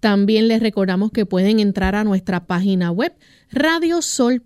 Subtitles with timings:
[0.00, 3.14] también les recordamos que pueden entrar a nuestra página web
[3.54, 4.42] radiosol.org.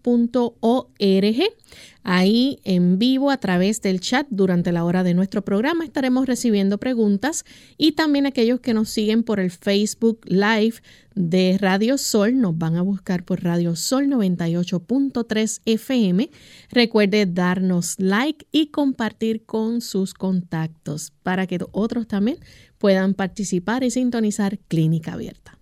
[2.05, 6.79] Ahí en vivo a través del chat durante la hora de nuestro programa estaremos recibiendo
[6.79, 7.45] preguntas
[7.77, 10.77] y también aquellos que nos siguen por el Facebook Live
[11.15, 16.31] de Radio Sol nos van a buscar por Radio Sol 98.3 FM.
[16.71, 22.39] Recuerde darnos like y compartir con sus contactos para que otros también
[22.79, 25.59] puedan participar y sintonizar Clínica Abierta.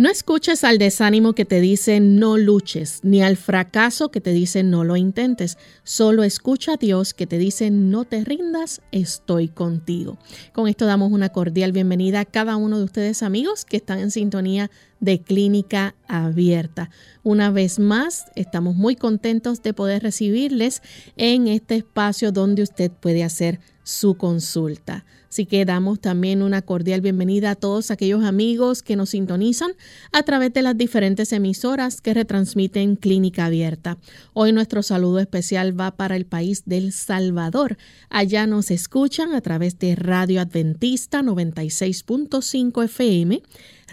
[0.00, 4.62] No escuches al desánimo que te dice no luches, ni al fracaso que te dice
[4.62, 5.58] no lo intentes.
[5.84, 10.16] Solo escucha a Dios que te dice no te rindas, estoy contigo.
[10.54, 14.10] Con esto damos una cordial bienvenida a cada uno de ustedes amigos que están en
[14.10, 16.90] sintonía de clínica abierta.
[17.22, 20.82] Una vez más, estamos muy contentos de poder recibirles
[21.16, 25.04] en este espacio donde usted puede hacer su consulta.
[25.28, 29.70] Así que damos también una cordial bienvenida a todos aquellos amigos que nos sintonizan
[30.10, 33.98] a través de las diferentes emisoras que retransmiten Clínica Abierta.
[34.32, 37.78] Hoy nuestro saludo especial va para el país del Salvador.
[38.08, 43.40] Allá nos escuchan a través de Radio Adventista 96.5 FM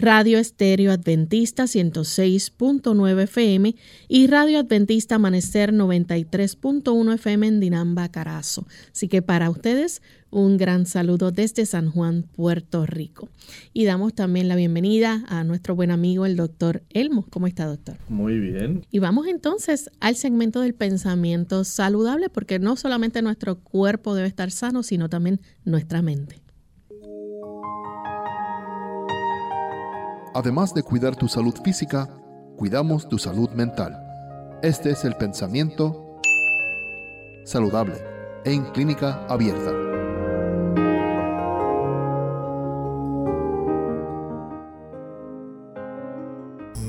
[0.00, 3.74] Radio Estéreo Adventista 106.9 FM
[4.06, 8.64] y Radio Adventista Amanecer 93.1 FM en Dinamba, Carazo.
[8.92, 10.00] Así que para ustedes
[10.30, 13.28] un gran saludo desde San Juan, Puerto Rico.
[13.72, 17.26] Y damos también la bienvenida a nuestro buen amigo el doctor Elmo.
[17.30, 17.96] ¿Cómo está, doctor?
[18.08, 18.86] Muy bien.
[18.92, 24.52] Y vamos entonces al segmento del pensamiento saludable, porque no solamente nuestro cuerpo debe estar
[24.52, 26.40] sano, sino también nuestra mente.
[30.34, 32.08] Además de cuidar tu salud física,
[32.56, 33.96] cuidamos tu salud mental.
[34.62, 36.20] Este es el pensamiento
[37.44, 37.94] saludable
[38.44, 39.72] en clínica abierta.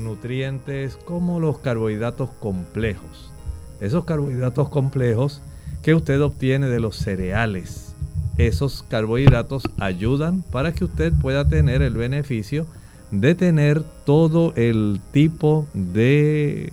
[0.02, 3.32] Nutrientes como los carbohidratos complejos.
[3.80, 5.40] Esos carbohidratos complejos
[5.82, 7.94] que usted obtiene de los cereales.
[8.36, 12.66] Esos carbohidratos ayudan para que usted pueda tener el beneficio
[13.10, 16.72] tener todo el tipo de,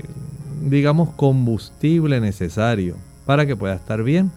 [0.61, 2.95] digamos, combustible necesario
[3.25, 4.31] para que pueda estar bien.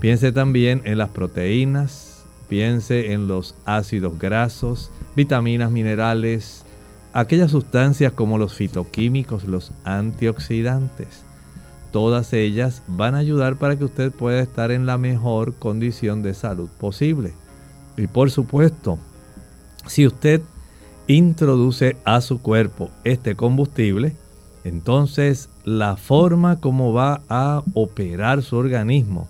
[0.00, 6.64] Piense también en las proteínas, piense en los ácidos grasos, vitaminas, minerales,
[7.12, 11.22] aquellas sustancias como los fitoquímicos, los antioxidantes.
[11.92, 16.34] Todas ellas van a ayudar para que usted pueda estar en la mejor condición de
[16.34, 17.32] salud posible.
[17.96, 18.98] Y por supuesto,
[19.86, 20.42] si usted
[21.06, 24.14] introduce a su cuerpo este combustible,
[24.64, 29.28] entonces la forma como va a operar su organismo,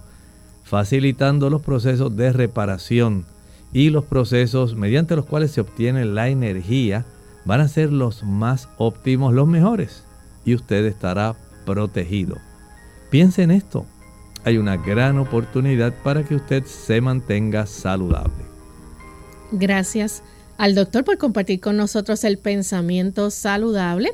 [0.64, 3.26] facilitando los procesos de reparación
[3.72, 7.04] y los procesos mediante los cuales se obtiene la energía,
[7.44, 10.02] van a ser los más óptimos, los mejores,
[10.44, 11.36] y usted estará
[11.66, 12.38] protegido.
[13.10, 13.84] Piense en esto,
[14.44, 18.46] hay una gran oportunidad para que usted se mantenga saludable.
[19.52, 20.22] Gracias
[20.58, 24.12] al doctor por compartir con nosotros el pensamiento saludable.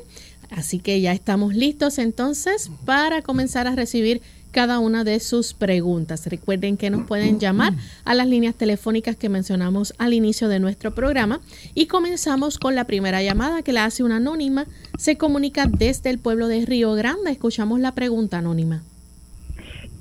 [0.49, 4.21] Así que ya estamos listos entonces para comenzar a recibir
[4.53, 6.27] cada una de sus preguntas.
[6.27, 7.73] Recuerden que nos pueden llamar
[8.05, 11.41] a las líneas telefónicas que mencionamos al inicio de nuestro programa
[11.73, 14.65] y comenzamos con la primera llamada que la hace una anónima.
[14.97, 17.31] Se comunica desde el pueblo de Río Grande.
[17.31, 18.83] Escuchamos la pregunta anónima.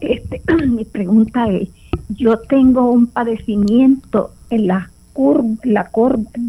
[0.00, 1.70] Este, mi pregunta es,
[2.10, 5.90] yo tengo un padecimiento en la curva, la,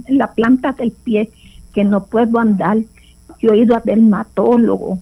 [0.07, 1.30] en la planta del pie
[1.74, 2.77] que no puedo andar.
[3.39, 5.00] Yo he ido a dermatólogo.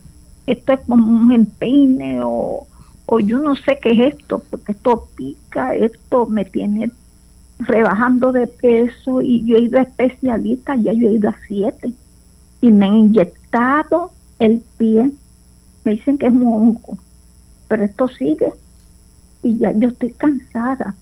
[0.47, 2.67] Esto es como un empeine o,
[3.05, 6.91] o yo no sé qué es esto, porque esto pica, esto me tiene
[7.59, 11.93] rebajando de peso y yo he ido a especialistas, ya yo he ido a siete
[12.59, 15.11] y me han inyectado el pie.
[15.83, 16.97] Me dicen que es un hongo,
[17.67, 18.53] pero esto sigue
[19.43, 20.95] y ya yo estoy cansada.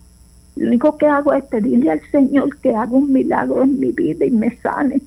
[0.60, 4.26] Lo único que hago es pedirle al Señor que haga un milagro en mi vida
[4.26, 5.02] y me sane,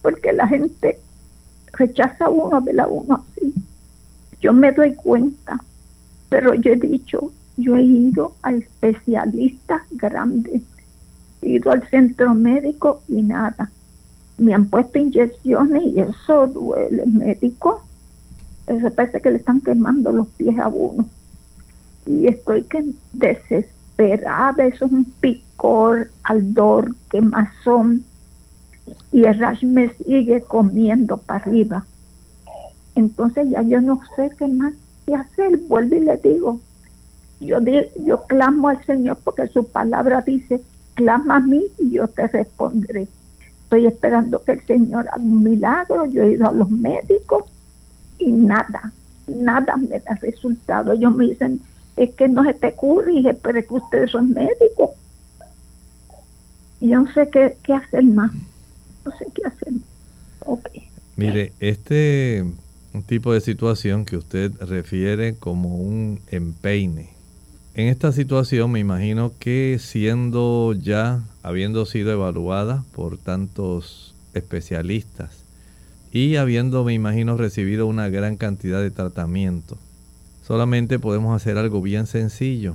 [0.00, 0.98] porque la gente
[1.74, 3.52] rechaza a uno, la uno así.
[4.40, 5.60] Yo me doy cuenta,
[6.30, 10.62] pero yo he dicho, yo he ido a especialistas grandes,
[11.42, 13.70] he ido al centro médico y nada.
[14.38, 17.82] Me han puesto inyecciones y eso duele, médico.
[18.66, 21.06] Eso parece que le están quemando los pies a uno
[22.06, 22.82] y estoy que
[23.12, 28.04] desesperada, eso es un picor, ardor, quemazón,
[29.12, 31.84] y el rash me sigue comiendo para arriba.
[32.94, 34.74] Entonces ya yo no sé qué más
[35.06, 36.60] que hacer, vuelvo y le digo,
[37.40, 37.58] yo,
[38.04, 40.60] yo clamo al Señor porque su palabra dice,
[40.94, 43.08] clama a mí y yo te responderé.
[43.64, 47.44] Estoy esperando que el Señor haga un milagro, yo he ido a los médicos
[48.18, 48.92] y nada,
[49.26, 50.92] nada me da resultado.
[50.92, 51.60] Ellos me dicen,
[51.98, 54.90] es que no se te ocurre, pero es que ustedes son médicos.
[56.80, 58.32] Y yo no sé qué, qué hacer más.
[59.04, 59.72] No sé qué hacer.
[60.40, 60.88] Okay.
[61.16, 62.44] Mire, este
[63.06, 67.10] tipo de situación que usted refiere como un empeine.
[67.74, 75.44] En esta situación me imagino que siendo ya, habiendo sido evaluada por tantos especialistas
[76.12, 79.76] y habiendo, me imagino, recibido una gran cantidad de tratamiento,
[80.48, 82.74] Solamente podemos hacer algo bien sencillo.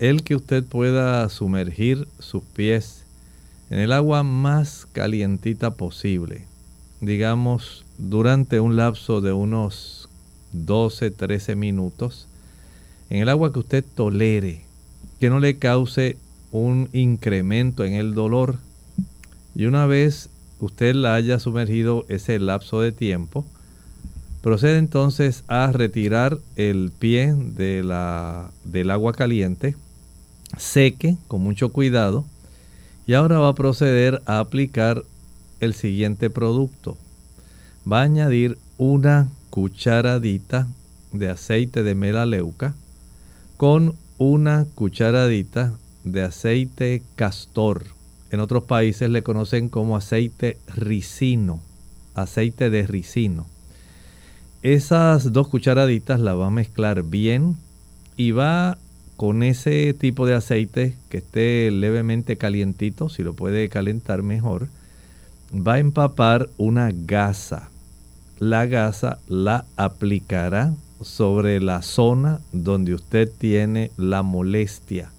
[0.00, 3.04] El que usted pueda sumergir sus pies
[3.70, 6.44] en el agua más calientita posible.
[7.00, 10.08] Digamos, durante un lapso de unos
[10.54, 12.26] 12, 13 minutos.
[13.10, 14.64] En el agua que usted tolere,
[15.20, 16.16] que no le cause
[16.50, 18.58] un incremento en el dolor.
[19.54, 23.46] Y una vez usted la haya sumergido ese lapso de tiempo,
[24.42, 29.76] Procede entonces a retirar el pie del agua caliente,
[30.58, 32.24] seque con mucho cuidado
[33.06, 35.04] y ahora va a proceder a aplicar
[35.60, 36.96] el siguiente producto.
[37.90, 40.66] Va a añadir una cucharadita
[41.12, 42.74] de aceite de melaleuca
[43.56, 45.72] con una cucharadita
[46.02, 47.84] de aceite castor.
[48.32, 51.60] En otros países le conocen como aceite ricino,
[52.14, 53.51] aceite de ricino.
[54.62, 57.56] Esas dos cucharaditas las va a mezclar bien
[58.16, 58.78] y va
[59.16, 64.68] con ese tipo de aceite que esté levemente calientito, si lo puede calentar mejor,
[65.52, 67.70] va a empapar una gasa.
[68.38, 75.10] La gasa la aplicará sobre la zona donde usted tiene la molestia.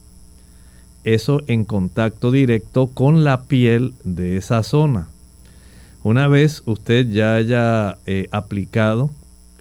[1.03, 5.09] Eso en contacto directo con la piel de esa zona.
[6.01, 9.09] Una vez usted ya haya eh, aplicado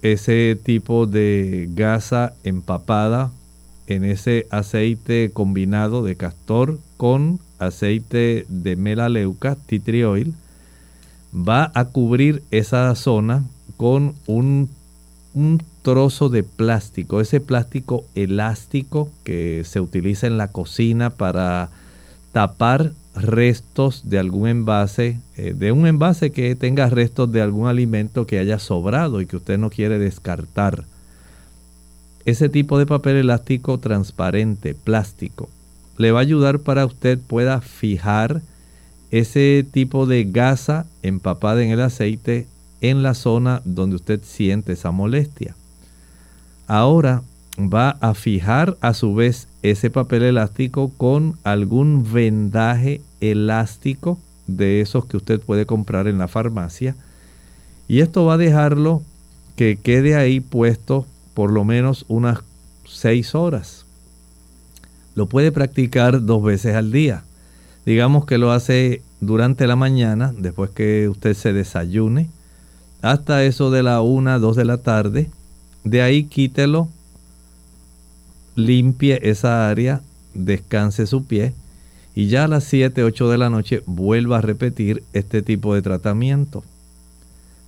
[0.03, 3.31] ese tipo de gasa empapada
[3.87, 10.33] en ese aceite combinado de castor con aceite de melaleuca, tea tree oil,
[11.33, 13.43] va a cubrir esa zona
[13.77, 14.69] con un,
[15.33, 21.69] un trozo de plástico, ese plástico elástico que se utiliza en la cocina para
[22.33, 28.25] tapar restos de algún envase, eh, de un envase que tenga restos de algún alimento
[28.25, 30.85] que haya sobrado y que usted no quiere descartar.
[32.25, 35.49] Ese tipo de papel elástico transparente, plástico,
[35.97, 38.41] le va a ayudar para usted pueda fijar
[39.11, 42.47] ese tipo de gasa empapada en el aceite
[42.81, 45.55] en la zona donde usted siente esa molestia.
[46.65, 47.21] Ahora
[47.57, 54.17] va a fijar a su vez ese papel elástico con algún vendaje elástico
[54.47, 56.95] de esos que usted puede comprar en la farmacia.
[57.87, 59.01] Y esto va a dejarlo
[59.55, 62.39] que quede ahí puesto por lo menos unas
[62.85, 63.85] 6 horas.
[65.15, 67.23] Lo puede practicar dos veces al día.
[67.85, 72.29] Digamos que lo hace durante la mañana, después que usted se desayune,
[73.01, 75.29] hasta eso de la 1, 2 de la tarde.
[75.83, 76.87] De ahí quítelo,
[78.55, 80.01] limpie esa área,
[80.33, 81.53] descanse su pie
[82.15, 85.81] y ya a las 7, 8 de la noche vuelva a repetir este tipo de
[85.81, 86.63] tratamiento.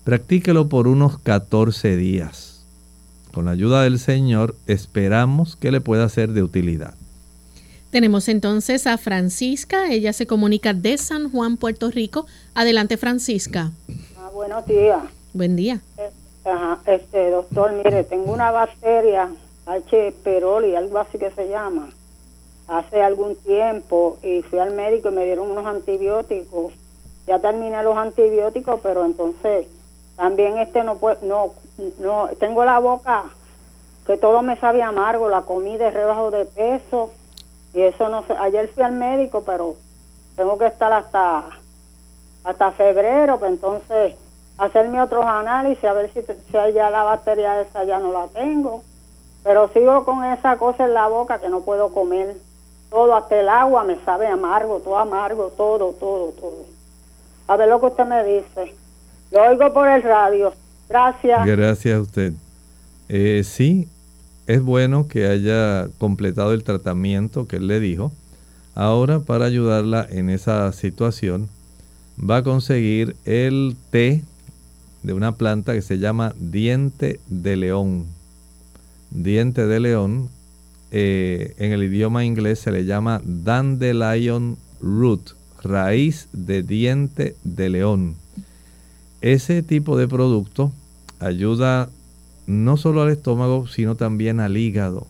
[0.04, 2.64] Practíquelo por unos 14 días.
[3.34, 6.94] Con la ayuda del Señor esperamos que le pueda ser de utilidad.
[7.90, 12.28] Tenemos entonces a Francisca, ella se comunica de San Juan, Puerto Rico.
[12.54, 13.72] Adelante, Francisca.
[14.18, 15.00] Ah, buenos días.
[15.34, 15.82] Buen día.
[15.98, 16.10] Eh,
[16.86, 19.30] este, doctor, mire, tengo una bacteria,
[19.66, 20.14] H.
[20.24, 21.90] pylori, algo así que se llama,
[22.68, 26.74] hace algún tiempo y fui al médico y me dieron unos antibióticos.
[27.28, 29.68] Ya terminé los antibióticos, pero entonces
[30.16, 31.54] también este no puedo, no,
[32.00, 33.26] no, tengo la boca
[34.06, 37.12] que todo me sabe amargo, la comida es rebajo de peso
[37.74, 39.76] y eso no sé, ayer fui al médico, pero
[40.36, 41.50] tengo que estar hasta
[42.44, 44.16] hasta febrero, pues entonces
[44.58, 48.84] hacerme otros análisis a ver si, si ya la batería esa ya no la tengo.
[49.46, 52.36] Pero sigo con esa cosa en la boca que no puedo comer.
[52.90, 56.66] Todo, hasta el agua me sabe amargo, todo amargo, todo, todo, todo.
[57.48, 58.74] A ver lo que usted me dice.
[59.32, 60.52] Lo oigo por el radio.
[60.90, 61.46] Gracias.
[61.46, 62.34] Gracias a usted.
[63.08, 63.88] Eh, sí,
[64.48, 68.12] es bueno que haya completado el tratamiento que él le dijo.
[68.74, 71.50] Ahora, para ayudarla en esa situación,
[72.20, 74.24] va a conseguir el té
[75.04, 78.15] de una planta que se llama diente de león.
[79.16, 80.30] Diente de león,
[80.92, 85.32] eh, en el idioma inglés se le llama dandelion root,
[85.64, 88.16] raíz de diente de león.
[89.22, 90.74] Ese tipo de producto
[91.22, 91.90] ayuda
[92.46, 95.08] no solo al estómago, sino también al hígado.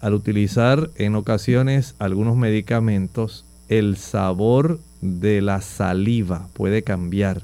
[0.00, 7.42] Al utilizar en ocasiones algunos medicamentos, el sabor de la saliva puede cambiar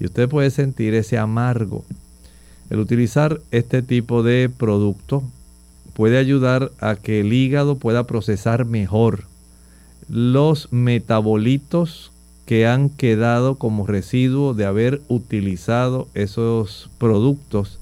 [0.00, 1.84] y usted puede sentir ese amargo.
[2.70, 5.22] El utilizar este tipo de producto
[5.94, 9.24] puede ayudar a que el hígado pueda procesar mejor
[10.08, 12.12] los metabolitos
[12.46, 17.78] que han quedado como residuo de haber utilizado esos productos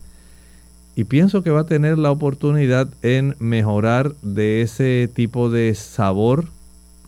[0.97, 6.47] y pienso que va a tener la oportunidad en mejorar de ese tipo de sabor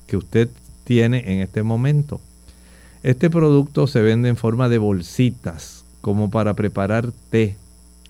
[0.06, 0.50] que usted
[0.84, 2.20] tiene en este momento.
[3.02, 7.56] Este producto se vende en forma de bolsitas, como para preparar té,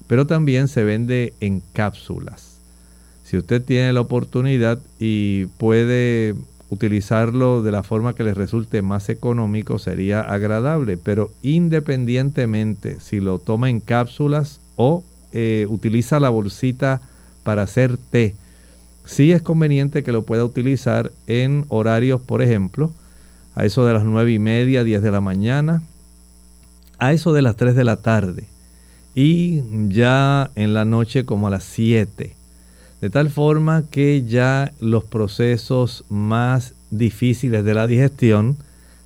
[0.08, 2.56] pero también se vende en cápsulas.
[3.22, 6.34] Si usted tiene la oportunidad y puede
[6.70, 13.38] utilizarlo de la forma que le resulte más económico, sería agradable, pero independientemente si lo
[13.38, 17.02] toma en cápsulas o eh, utiliza la bolsita
[17.42, 18.34] para hacer té,
[19.04, 22.92] sí es conveniente que lo pueda utilizar en horarios, por ejemplo,
[23.54, 25.82] a eso de las nueve y media, 10 de la mañana,
[26.98, 28.46] a eso de las 3 de la tarde
[29.14, 32.34] y ya en la noche como a las 7.
[33.00, 38.56] De tal forma que ya los procesos más difíciles de la digestión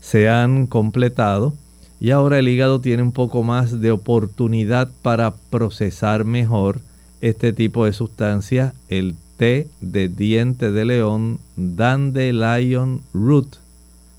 [0.01, 1.53] se han completado
[2.01, 6.81] y ahora el hígado tiene un poco más de oportunidad para procesar mejor
[7.21, 13.57] este tipo de sustancia, el té de diente de león Dandelion Root,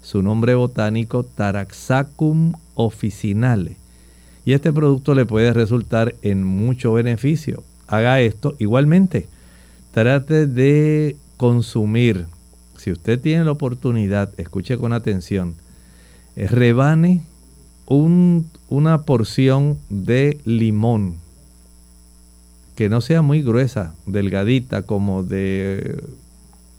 [0.01, 3.82] su nombre botánico Taraxacum officinale.
[4.45, 7.63] Y este producto le puede resultar en mucho beneficio.
[7.87, 9.27] Haga esto igualmente.
[9.91, 12.25] Trate de consumir,
[12.77, 15.55] si usted tiene la oportunidad, escuche con atención,
[16.35, 17.23] rebane
[17.85, 21.17] una porción de limón
[22.75, 26.03] que no sea muy gruesa, delgadita, como de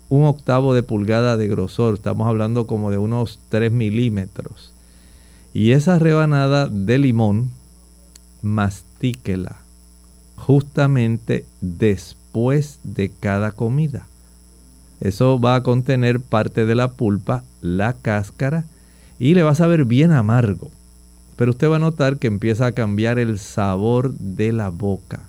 [0.09, 4.74] un octavo de pulgada de grosor, estamos hablando como de unos 3 milímetros.
[5.55, 7.51] Y esa rebanada de limón,
[8.43, 9.57] mastíquela
[10.37, 14.07] justamente después de cada comida.
[15.01, 18.65] Eso va a contener parte de la pulpa, la cáscara,
[19.19, 20.71] y le va a saber bien amargo
[21.37, 25.21] pero usted va a notar que empieza a cambiar el sabor de la boca.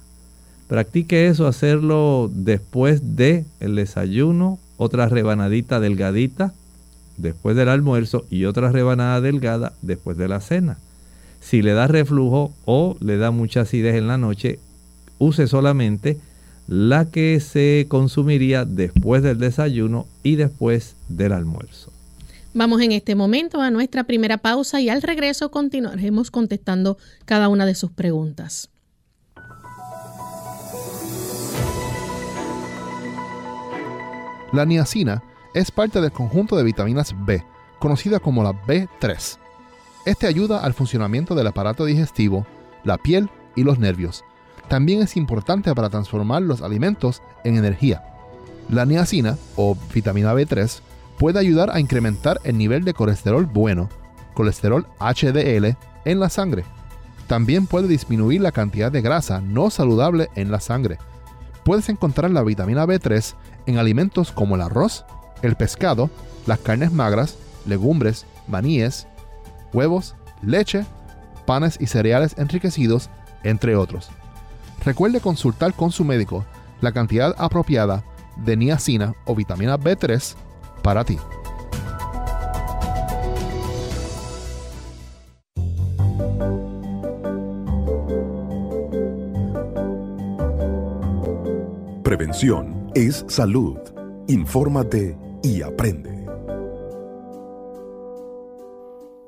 [0.67, 6.53] Practique eso, hacerlo después de el desayuno, otra rebanadita delgadita
[7.17, 10.77] después del almuerzo y otra rebanada delgada después de la cena.
[11.39, 14.59] Si le da reflujo o le da mucha acidez en la noche,
[15.19, 16.17] use solamente
[16.67, 21.91] la que se consumiría después del desayuno y después del almuerzo.
[22.53, 27.65] Vamos en este momento a nuestra primera pausa y al regreso continuaremos contestando cada una
[27.65, 28.69] de sus preguntas.
[34.53, 35.21] La niacina
[35.55, 37.41] es parte del conjunto de vitaminas B,
[37.79, 39.37] conocida como la B3.
[40.03, 42.45] Este ayuda al funcionamiento del aparato digestivo,
[42.83, 44.25] la piel y los nervios.
[44.67, 48.03] También es importante para transformar los alimentos en energía.
[48.69, 50.81] La niacina, o vitamina B3,
[51.17, 53.87] puede ayudar a incrementar el nivel de colesterol bueno,
[54.33, 56.65] colesterol HDL, en la sangre.
[57.27, 60.97] También puede disminuir la cantidad de grasa no saludable en la sangre.
[61.63, 63.35] Puedes encontrar la vitamina B3
[63.67, 65.05] en alimentos como el arroz,
[65.41, 66.09] el pescado,
[66.45, 69.07] las carnes magras, legumbres, maníes,
[69.73, 70.85] huevos, leche,
[71.45, 73.09] panes y cereales enriquecidos,
[73.43, 74.09] entre otros.
[74.83, 76.45] Recuerde consultar con su médico
[76.81, 78.03] la cantidad apropiada
[78.37, 80.35] de niacina o vitamina B3
[80.81, 81.17] para ti.
[92.03, 93.77] Prevención es salud.
[94.27, 96.25] Infórmate y aprende.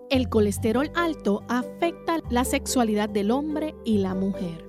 [0.10, 4.66] El colesterol alto afecta la sexualidad del hombre y la mujer.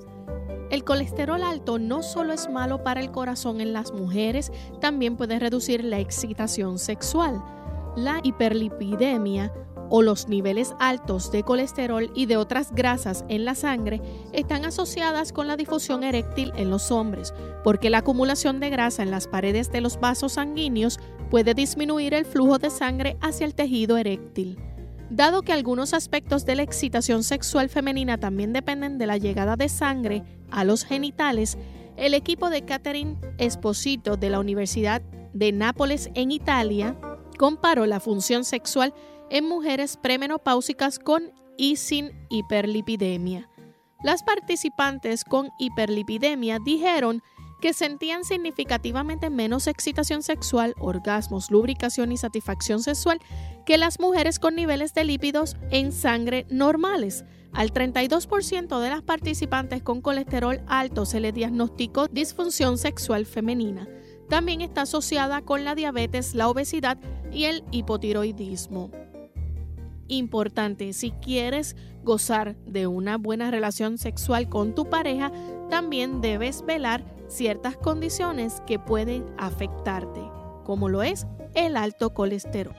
[0.71, 5.39] El colesterol alto no solo es malo para el corazón en las mujeres, también puede
[5.39, 7.43] reducir la excitación sexual.
[7.97, 9.51] La hiperlipidemia
[9.91, 14.01] o los niveles altos de colesterol y de otras grasas en la sangre
[14.33, 19.11] están asociadas con la difusión eréctil en los hombres, porque la acumulación de grasa en
[19.11, 20.99] las paredes de los vasos sanguíneos
[21.31, 24.59] puede disminuir el flujo de sangre hacia el tejido eréctil.
[25.11, 29.71] Dado que algunos aspectos de la excitación sexual femenina también dependen de la llegada de
[29.71, 31.57] sangre a los genitales,
[31.97, 35.03] el equipo de Catherine Esposito de la Universidad
[35.33, 36.97] de Nápoles en Italia
[37.39, 38.93] comparó la función sexual
[39.31, 43.49] en mujeres premenopáusicas con y sin hiperlipidemia.
[44.03, 47.23] Las participantes con hiperlipidemia dijeron
[47.61, 53.19] que sentían significativamente menos excitación sexual, orgasmos, lubricación y satisfacción sexual
[53.67, 57.25] que las mujeres con niveles de lípidos en sangre normales.
[57.53, 63.89] Al 32% de las participantes con colesterol alto se le diagnosticó disfunción sexual femenina.
[64.29, 66.99] También está asociada con la diabetes, la obesidad
[67.33, 68.91] y el hipotiroidismo.
[70.09, 75.31] Importante, si quieres gozar de una buena relación sexual con tu pareja,
[75.69, 80.23] también debes velar ciertas condiciones que pueden afectarte,
[80.65, 82.75] como lo es el alto colesterol.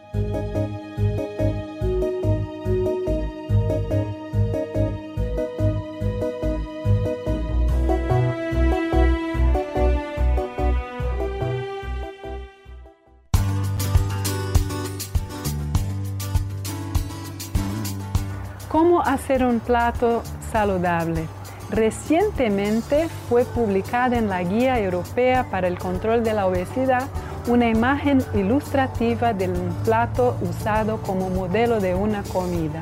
[19.29, 21.27] ¿Cómo hacer un plato saludable?
[21.69, 27.03] Recientemente fue publicada en la Guía Europea para el Control de la Obesidad
[27.47, 32.81] una imagen ilustrativa de un plato usado como modelo de una comida.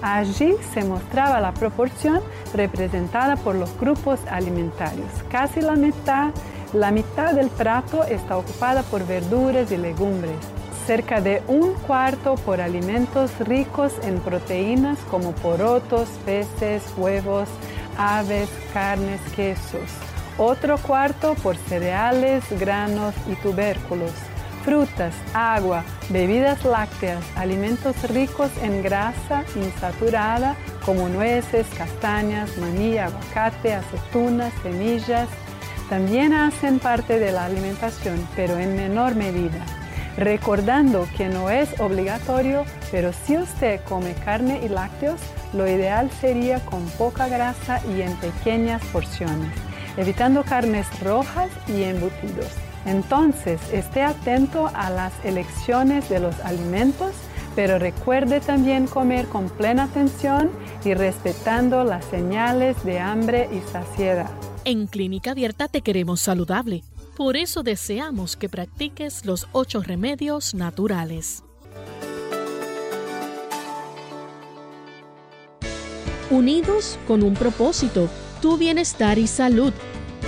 [0.00, 2.20] Allí se mostraba la proporción
[2.54, 5.10] representada por los grupos alimentarios.
[5.28, 6.30] Casi la mitad,
[6.72, 10.59] la mitad del plato está ocupada por verduras y legumbres.
[10.86, 17.48] Cerca de un cuarto por alimentos ricos en proteínas como porotos, peces, huevos,
[17.96, 19.90] aves, carnes, quesos.
[20.36, 24.12] Otro cuarto por cereales, granos y tubérculos.
[24.64, 34.52] Frutas, agua, bebidas lácteas, alimentos ricos en grasa insaturada como nueces, castañas, maní, aguacate, aceitunas,
[34.62, 35.28] semillas,
[35.88, 39.64] también hacen parte de la alimentación, pero en menor medida.
[40.20, 45.18] Recordando que no es obligatorio, pero si usted come carne y lácteos,
[45.54, 49.50] lo ideal sería con poca grasa y en pequeñas porciones,
[49.96, 52.48] evitando carnes rojas y embutidos.
[52.84, 57.12] Entonces, esté atento a las elecciones de los alimentos,
[57.56, 60.50] pero recuerde también comer con plena atención
[60.84, 64.30] y respetando las señales de hambre y saciedad.
[64.66, 66.82] En Clínica Abierta te queremos saludable.
[67.20, 71.44] Por eso deseamos que practiques los ocho remedios naturales.
[76.30, 78.08] Unidos con un propósito,
[78.40, 79.74] tu bienestar y salud.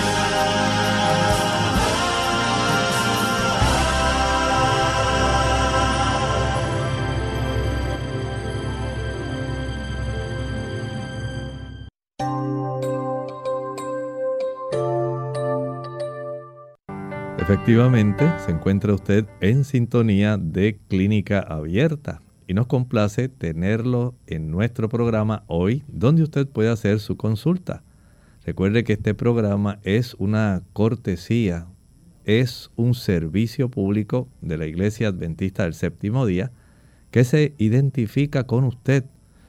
[17.51, 24.87] Efectivamente, se encuentra usted en sintonía de Clínica Abierta y nos complace tenerlo en nuestro
[24.87, 27.83] programa hoy, donde usted puede hacer su consulta.
[28.45, 31.67] Recuerde que este programa es una cortesía,
[32.23, 36.53] es un servicio público de la Iglesia Adventista del Séptimo Día
[37.11, 39.03] que se identifica con usted,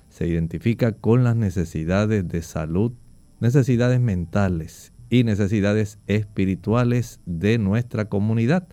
[0.09, 2.95] se identifica con las necesidades de salud,
[3.39, 8.67] necesidades mentales y necesidades espirituales de nuestra comunidad.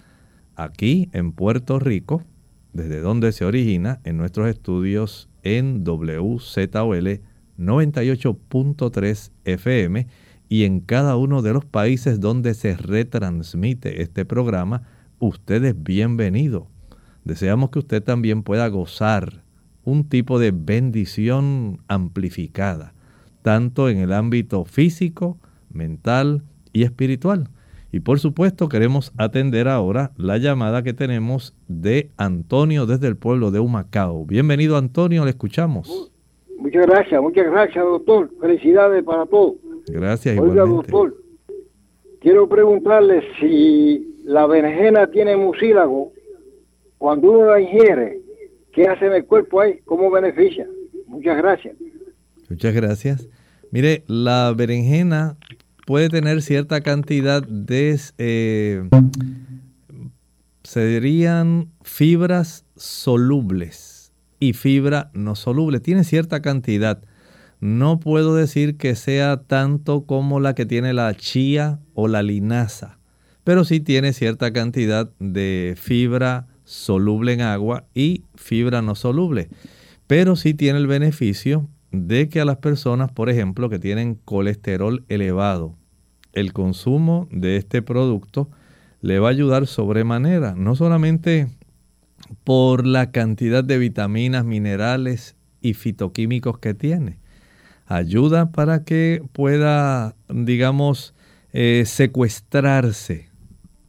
[0.55, 2.23] Aquí en Puerto Rico,
[2.71, 7.19] desde donde se origina en nuestros estudios en WZOL
[7.57, 10.07] 98.3 FM
[10.47, 14.83] y en cada uno de los países donde se retransmite este programa,
[15.19, 16.69] usted es bienvenido.
[17.25, 19.43] Deseamos que usted también pueda gozar
[19.83, 22.93] un tipo de bendición amplificada,
[23.41, 25.37] tanto en el ámbito físico,
[25.79, 27.47] mental y espiritual.
[27.91, 33.49] Y por supuesto queremos atender ahora la llamada que tenemos de Antonio desde el pueblo
[33.49, 34.25] de Humacao.
[34.25, 36.11] Bienvenido Antonio, le escuchamos.
[36.59, 38.29] Muchas gracias, muchas gracias doctor.
[38.41, 39.55] Felicidades para todos.
[39.87, 40.37] Gracias.
[40.37, 41.15] Oiga doctor,
[42.19, 46.11] quiero preguntarle si la berenjena tiene mucílago,
[46.97, 48.19] cuando uno la ingiere,
[48.73, 49.79] ¿qué hace en el cuerpo ahí?
[49.85, 50.67] ¿Cómo beneficia?
[51.07, 51.75] Muchas gracias.
[52.49, 53.29] Muchas gracias.
[53.71, 55.37] Mire, la berenjena
[55.89, 58.87] puede tener cierta cantidad de, eh,
[60.63, 65.79] serían fibras solubles y fibra no soluble.
[65.79, 67.01] Tiene cierta cantidad.
[67.59, 72.99] No puedo decir que sea tanto como la que tiene la chía o la linaza,
[73.43, 79.49] pero sí tiene cierta cantidad de fibra soluble en agua y fibra no soluble.
[80.05, 85.03] Pero sí tiene el beneficio de que a las personas, por ejemplo, que tienen colesterol
[85.09, 85.78] elevado,
[86.33, 88.49] el consumo de este producto
[89.01, 91.47] le va a ayudar sobremanera, no solamente
[92.43, 97.19] por la cantidad de vitaminas, minerales y fitoquímicos que tiene.
[97.85, 101.13] Ayuda para que pueda, digamos,
[101.53, 103.29] eh, secuestrarse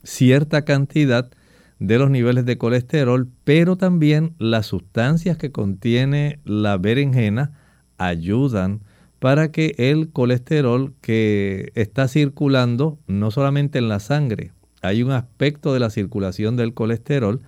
[0.03, 1.31] cierta cantidad
[1.79, 7.53] de los niveles de colesterol, pero también las sustancias que contiene la berenjena
[7.98, 8.81] ayudan
[9.20, 14.52] para que el colesterol que está circulando, no solamente en la sangre,
[14.83, 17.42] hay un aspecto de la circulación del colesterol,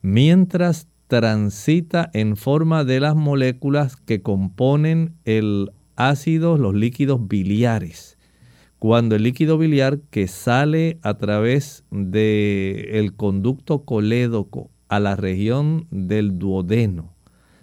[0.00, 8.16] mientras transita en forma de las moléculas que componen el ácido, los líquidos biliares.
[8.78, 16.38] Cuando el líquido biliar que sale a través del conducto colédoco a la región del
[16.38, 17.12] duodeno,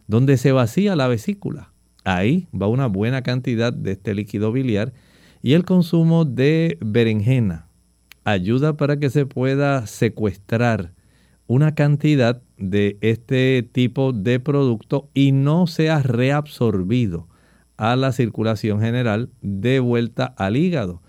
[0.06, 1.72] donde se vacía la vesícula,
[2.08, 4.94] ahí va una buena cantidad de este líquido biliar
[5.42, 7.68] y el consumo de berenjena
[8.24, 10.94] ayuda para que se pueda secuestrar
[11.48, 17.28] una cantidad de este tipo de producto y no sea reabsorbido
[17.78, 21.02] a la circulación general de vuelta al hígado.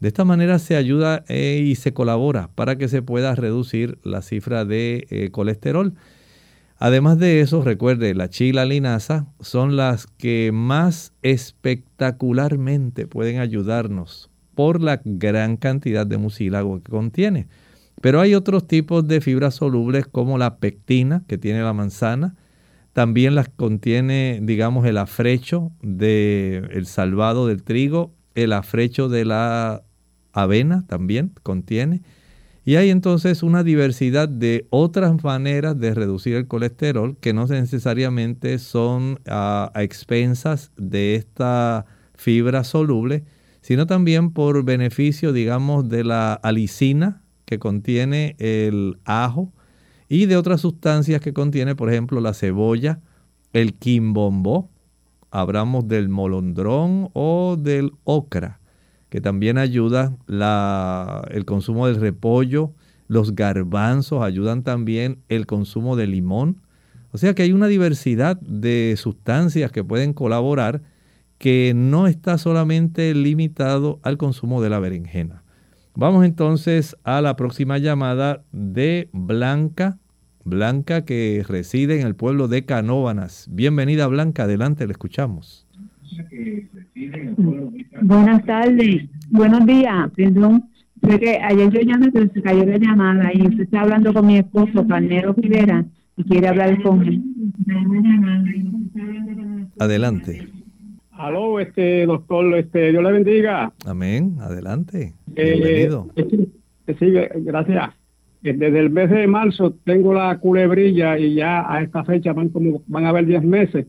[0.00, 4.22] De esta manera se ayuda eh, y se colabora para que se pueda reducir la
[4.22, 5.94] cifra de eh, colesterol.
[6.82, 14.80] Además de eso, recuerde, la chila linaza son las que más espectacularmente pueden ayudarnos por
[14.80, 17.48] la gran cantidad de mucílago que contiene.
[18.00, 22.34] Pero hay otros tipos de fibras solubles como la pectina que tiene la manzana.
[22.94, 29.82] También las contiene, digamos, el afrecho del salvado del trigo, el afrecho de la
[30.32, 32.00] avena también contiene
[32.70, 38.60] y hay entonces una diversidad de otras maneras de reducir el colesterol que no necesariamente
[38.60, 43.24] son a, expensas de esta fibra soluble,
[43.60, 49.52] sino también por beneficio, digamos, de la alicina que contiene el ajo
[50.08, 53.00] y de otras sustancias que contiene, por ejemplo, la cebolla,
[53.52, 54.70] el quimbombo,
[55.32, 58.59] hablamos del molondrón o del ocra
[59.10, 62.72] que también ayuda el consumo del repollo,
[63.08, 66.62] Los garbanzos ayudan también el consumo de limón.
[67.10, 70.80] O sea que hay una diversidad de sustancias que pueden colaborar
[71.38, 75.42] que no está solamente limitado al consumo de la berenjena.
[75.96, 79.98] Vamos entonces a la próxima llamada de Blanca.
[80.44, 83.48] Blanca que reside en el pueblo de Canóvanas.
[83.50, 85.66] Bienvenida Blanca, adelante, le escuchamos.
[88.02, 90.64] Buenas tardes, buenos días, perdón.
[91.02, 94.26] Fue que ayer yo llamé, pero se cayó la llamada y usted está hablando con
[94.26, 95.84] mi esposo, Carnero Rivera,
[96.16, 97.22] y quiere hablar con él.
[99.78, 100.48] Adelante.
[101.12, 103.72] Aló, este doctor, este, Dios le bendiga.
[103.86, 105.14] Amén, adelante.
[105.36, 106.08] Eh, Bienvenido.
[106.16, 107.12] eh, sí,
[107.44, 107.90] gracias.
[108.42, 112.48] Eh, Desde el mes de marzo tengo la culebrilla y ya a esta fecha van
[112.48, 113.86] como van a haber 10 meses.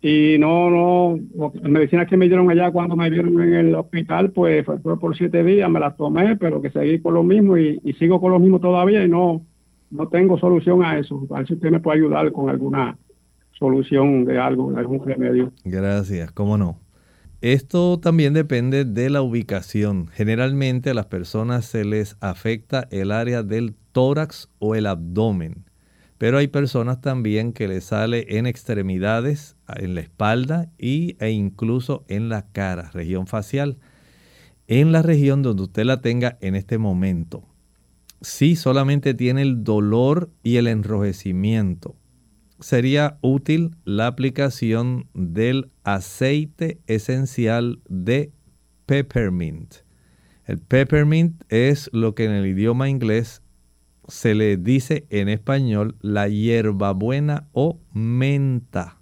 [0.00, 1.18] Y no, no,
[1.54, 5.16] las medicinas que me dieron allá cuando me vieron en el hospital, pues fue, por
[5.16, 8.38] siete días, me las tomé, pero que seguí con lo mismo y, sigo con lo
[8.38, 9.44] mismo todavía y no,
[9.90, 11.26] no tengo solución a eso.
[11.30, 12.96] A ver si usted me puede ayudar con alguna
[13.58, 15.52] solución de algo, algún remedio.
[15.64, 16.78] Gracias, cómo no.
[17.40, 20.08] Esto también depende de la ubicación.
[20.12, 25.64] Generalmente a las personas se les afecta el área del tórax o el abdomen,
[26.18, 32.04] pero hay personas también que les sale en extremidades, en la espalda y, e incluso
[32.08, 33.78] en la cara, región facial.
[34.66, 37.44] En la región donde usted la tenga en este momento,
[38.20, 41.96] si solamente tiene el dolor y el enrojecimiento,
[42.60, 48.32] sería útil la aplicación del aceite esencial de
[48.86, 49.74] peppermint.
[50.44, 53.42] El peppermint es lo que en el idioma inglés
[54.08, 58.97] se le dice en español la hierbabuena o menta.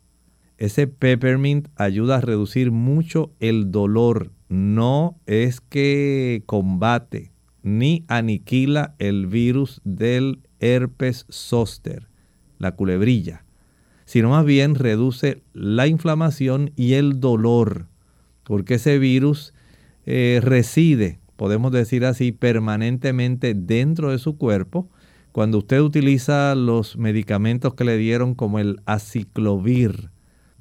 [0.58, 4.32] Ese peppermint ayuda a reducir mucho el dolor.
[4.48, 12.08] No es que combate ni aniquila el virus del herpes zóster,
[12.58, 13.46] la culebrilla
[14.06, 17.88] sino más bien reduce la inflamación y el dolor,
[18.44, 19.52] porque ese virus
[20.06, 24.88] eh, reside, podemos decir así, permanentemente dentro de su cuerpo.
[25.32, 30.10] Cuando usted utiliza los medicamentos que le dieron como el aciclovir,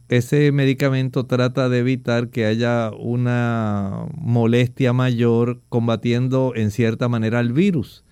[0.07, 7.53] ese medicamento trata de evitar que haya una molestia mayor combatiendo en cierta manera al
[7.53, 8.03] virus,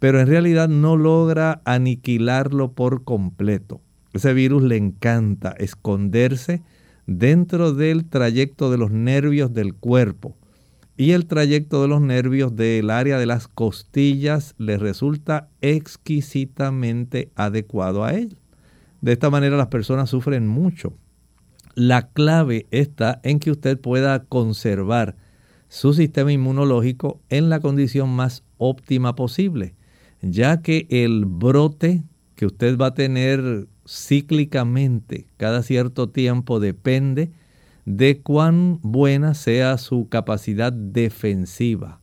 [0.00, 3.80] pero en realidad no logra aniquilarlo por completo.
[4.12, 6.62] Ese virus le encanta esconderse
[7.06, 10.36] dentro del trayecto de los nervios del cuerpo.
[10.96, 18.02] Y el trayecto de los nervios del área de las costillas le resulta exquisitamente adecuado
[18.02, 18.38] a él.
[19.00, 20.94] De esta manera las personas sufren mucho.
[21.78, 25.14] La clave está en que usted pueda conservar
[25.68, 29.76] su sistema inmunológico en la condición más óptima posible,
[30.20, 32.02] ya que el brote
[32.34, 37.30] que usted va a tener cíclicamente, cada cierto tiempo, depende
[37.84, 42.00] de cuán buena sea su capacidad defensiva.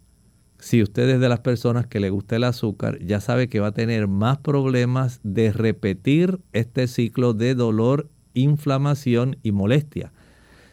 [0.58, 3.68] Si usted es de las personas que le gusta el azúcar, ya sabe que va
[3.68, 10.14] a tener más problemas de repetir este ciclo de dolor, inflamación y molestia.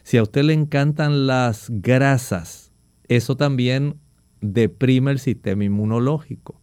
[0.03, 2.71] Si a usted le encantan las grasas,
[3.07, 3.95] eso también
[4.41, 6.61] deprime el sistema inmunológico.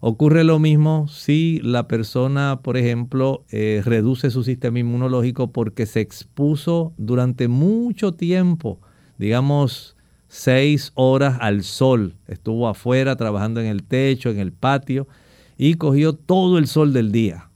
[0.00, 6.00] Ocurre lo mismo si la persona, por ejemplo, eh, reduce su sistema inmunológico porque se
[6.00, 8.80] expuso durante mucho tiempo,
[9.16, 9.96] digamos
[10.28, 12.16] seis horas al sol.
[12.26, 15.08] Estuvo afuera trabajando en el techo, en el patio
[15.56, 17.48] y cogió todo el sol del día.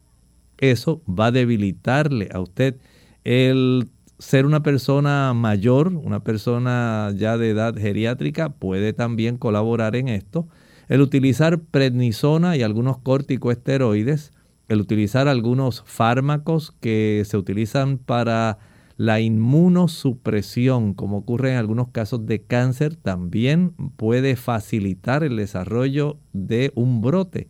[0.58, 2.76] Eso va a debilitarle a usted
[3.24, 10.08] el ser una persona mayor, una persona ya de edad geriátrica, puede también colaborar en
[10.08, 10.48] esto
[10.88, 14.32] el utilizar prednisona y algunos corticoesteroides,
[14.68, 18.58] el utilizar algunos fármacos que se utilizan para
[18.96, 26.72] la inmunosupresión, como ocurre en algunos casos de cáncer, también puede facilitar el desarrollo de
[26.74, 27.48] un brote.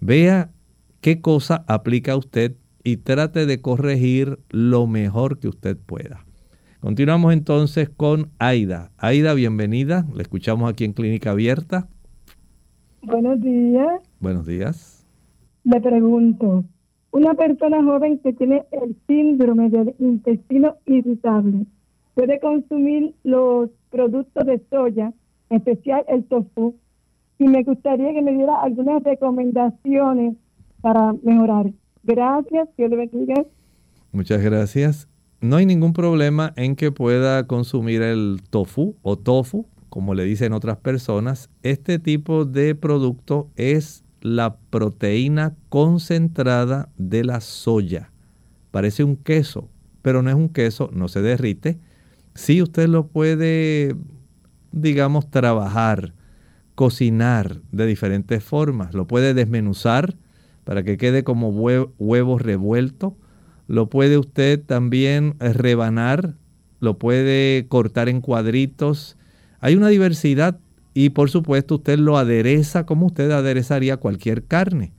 [0.00, 0.50] Vea
[1.06, 6.24] qué cosa aplica usted y trate de corregir lo mejor que usted pueda.
[6.80, 8.90] Continuamos entonces con Aida.
[8.98, 10.04] Aida, bienvenida.
[10.12, 11.86] Le escuchamos aquí en Clínica Abierta.
[13.02, 14.02] Buenos días.
[14.18, 15.06] Buenos días.
[15.62, 16.64] Le pregunto,
[17.12, 21.66] una persona joven que tiene el síndrome del intestino irritable,
[22.14, 25.12] ¿puede consumir los productos de soya,
[25.50, 26.74] en especial el tofu?
[27.38, 30.34] Y me gustaría que me diera algunas recomendaciones
[30.86, 31.72] para mejorar.
[32.04, 33.44] Gracias, Dios le bendiga.
[34.12, 35.08] Muchas gracias.
[35.40, 40.52] No hay ningún problema en que pueda consumir el tofu o tofu como le dicen
[40.52, 48.12] otras personas, este tipo de producto es la proteína concentrada de la soya.
[48.72, 49.70] Parece un queso,
[50.02, 51.78] pero no es un queso, no se derrite.
[52.34, 53.96] Sí, usted lo puede,
[54.70, 56.12] digamos, trabajar,
[56.74, 58.92] cocinar de diferentes formas.
[58.92, 60.14] Lo puede desmenuzar
[60.66, 63.16] para que quede como huevo revuelto.
[63.68, 66.34] Lo puede usted también rebanar,
[66.80, 69.16] lo puede cortar en cuadritos.
[69.60, 70.58] Hay una diversidad
[70.92, 74.92] y por supuesto usted lo adereza como usted aderezaría cualquier carne.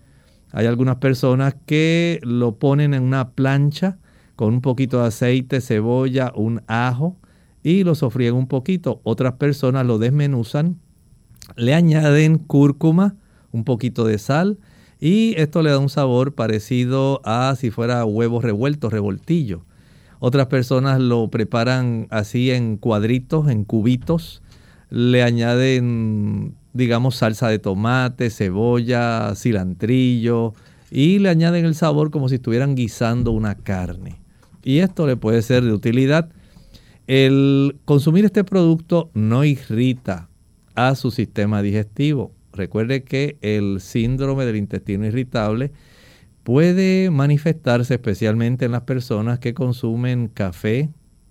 [0.53, 3.97] Hay algunas personas que lo ponen en una plancha
[4.37, 7.17] con un poquito de aceite, cebolla, un ajo
[7.61, 9.01] y lo sofríen un poquito.
[9.03, 10.79] Otras personas lo desmenuzan,
[11.57, 13.17] le añaden cúrcuma,
[13.51, 14.57] un poquito de sal
[14.99, 19.63] y esto le da un sabor parecido a si fuera huevos revueltos, revoltillo.
[20.19, 24.41] Otras personas lo preparan así en cuadritos, en cubitos.
[24.89, 30.53] Le añaden, digamos, salsa de tomate, cebolla, cilantrillo
[30.89, 34.19] y le añaden el sabor como si estuvieran guisando una carne.
[34.63, 36.29] Y esto le puede ser de utilidad.
[37.05, 40.29] El consumir este producto no irrita
[40.75, 42.31] a su sistema digestivo.
[42.57, 45.71] Recuerde que el síndrome del intestino irritable
[46.43, 50.89] puede manifestarse especialmente en las personas que consumen café,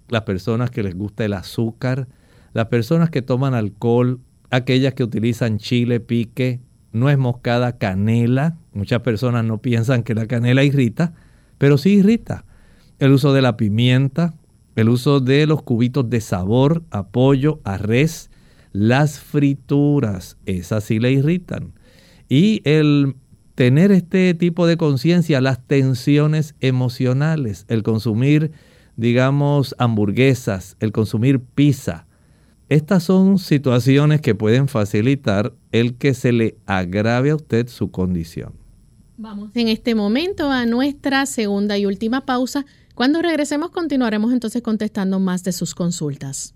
[0.09, 2.07] las personas que les gusta el azúcar,
[2.53, 6.61] las personas que toman alcohol, aquellas que utilizan chile, pique,
[6.93, 8.57] nuez moscada, canela.
[8.73, 11.13] Muchas personas no piensan que la canela irrita,
[11.59, 12.45] pero sí irrita.
[12.99, 14.35] El uso de la pimienta,
[14.77, 18.31] el uso de los cubitos de sabor, apoyo, a res,
[18.77, 21.73] las frituras, esas sí le irritan.
[22.29, 23.17] Y el
[23.55, 28.53] tener este tipo de conciencia, las tensiones emocionales, el consumir,
[28.97, 32.07] digamos, hamburguesas, el consumir pizza.
[32.69, 38.53] Estas son situaciones que pueden facilitar el que se le agrave a usted su condición.
[39.17, 42.67] Vamos en este momento a nuestra segunda y última pausa.
[42.95, 46.56] Cuando regresemos continuaremos entonces contestando más de sus consultas.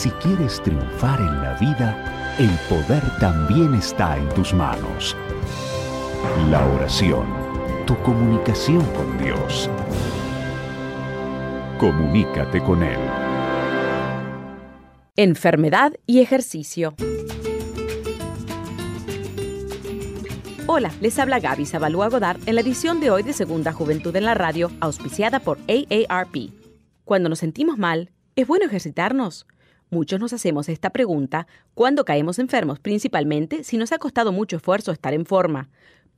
[0.00, 5.14] Si quieres triunfar en la vida, el poder también está en tus manos.
[6.48, 7.26] La oración,
[7.86, 9.68] tu comunicación con Dios.
[11.78, 12.98] Comunícate con Él.
[15.16, 16.94] Enfermedad y ejercicio.
[20.66, 24.24] Hola, les habla Gaby Zabalúa Godard en la edición de hoy de Segunda Juventud en
[24.24, 26.54] la Radio, auspiciada por AARP.
[27.04, 29.46] Cuando nos sentimos mal, ¿es bueno ejercitarnos?
[29.92, 34.92] Muchos nos hacemos esta pregunta cuando caemos enfermos, principalmente si nos ha costado mucho esfuerzo
[34.92, 35.68] estar en forma.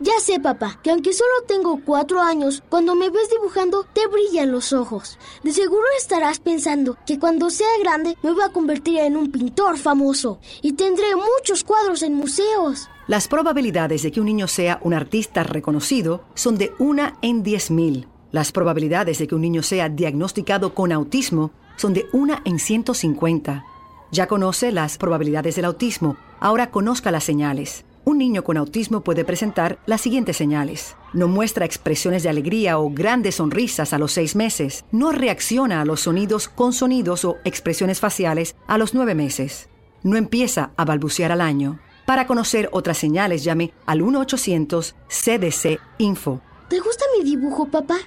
[0.00, 4.52] Ya sé, papá, que aunque solo tengo cuatro años, cuando me ves dibujando, te brillan
[4.52, 5.18] los ojos.
[5.42, 9.76] De seguro estarás pensando que cuando sea grande me voy a convertir en un pintor
[9.76, 12.88] famoso y tendré muchos cuadros en museos.
[13.08, 17.72] Las probabilidades de que un niño sea un artista reconocido son de una en diez
[17.72, 18.06] mil.
[18.30, 23.64] Las probabilidades de que un niño sea diagnosticado con autismo son de una en 150.
[24.12, 27.84] Ya conoce las probabilidades del autismo, ahora conozca las señales.
[28.08, 30.96] Un niño con autismo puede presentar las siguientes señales.
[31.12, 34.86] No muestra expresiones de alegría o grandes sonrisas a los seis meses.
[34.92, 39.68] No reacciona a los sonidos con sonidos o expresiones faciales a los nueve meses.
[40.02, 41.80] No empieza a balbucear al año.
[42.06, 46.40] Para conocer otras señales llame al 1-800-CDC-INFO.
[46.70, 47.98] ¿Te gusta mi dibujo, papá?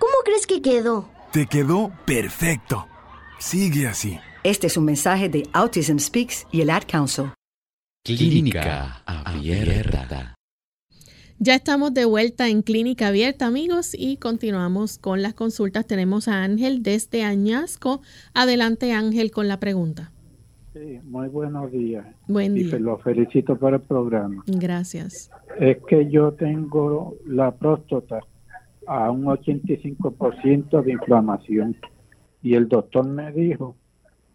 [0.00, 1.08] ¿Cómo crees que quedó?
[1.30, 2.88] Te quedó perfecto.
[3.38, 4.18] Sigue así.
[4.42, 7.30] Este es un mensaje de Autism Speaks y el Ad Council.
[8.02, 10.34] Clínica Abierta.
[11.38, 15.86] Ya estamos de vuelta en Clínica Abierta, amigos, y continuamos con las consultas.
[15.86, 18.00] Tenemos a Ángel desde Añasco.
[18.32, 20.12] Adelante, Ángel, con la pregunta.
[20.72, 22.06] Sí, muy buenos días.
[22.26, 22.70] Buen Y día.
[22.70, 24.44] se lo felicito por el programa.
[24.46, 25.30] Gracias.
[25.58, 28.20] Es que yo tengo la próstata
[28.86, 31.76] a un 85% de inflamación
[32.42, 33.76] y el doctor me dijo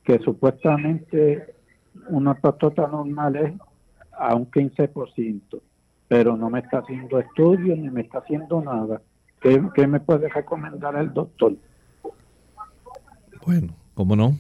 [0.03, 1.54] que supuestamente
[2.09, 3.53] una próstata normal es
[4.17, 5.61] a un 15%,
[6.07, 9.01] pero no me está haciendo estudios ni me está haciendo nada.
[9.41, 11.55] ¿Qué, me puede recomendar el doctor?
[13.45, 14.35] Bueno, ¿cómo no?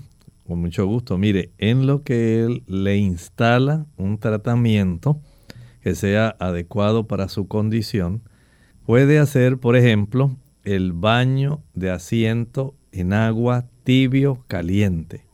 [0.47, 1.17] Con mucho gusto.
[1.17, 5.19] Mire, en lo que él le instala un tratamiento
[5.81, 8.21] que sea adecuado para su condición,
[8.87, 10.31] puede hacer, por ejemplo,
[10.63, 15.24] el baño de asiento en agua tibio caliente.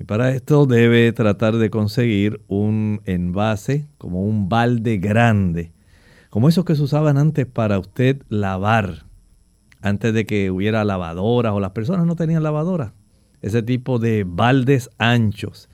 [0.00, 5.72] Y para esto debe tratar de conseguir un envase, como un balde grande,
[6.30, 9.04] como esos que se usaban antes para usted lavar,
[9.82, 12.92] antes de que hubiera lavadoras o las personas no tenían lavadoras.
[13.42, 15.68] Ese tipo de baldes anchos.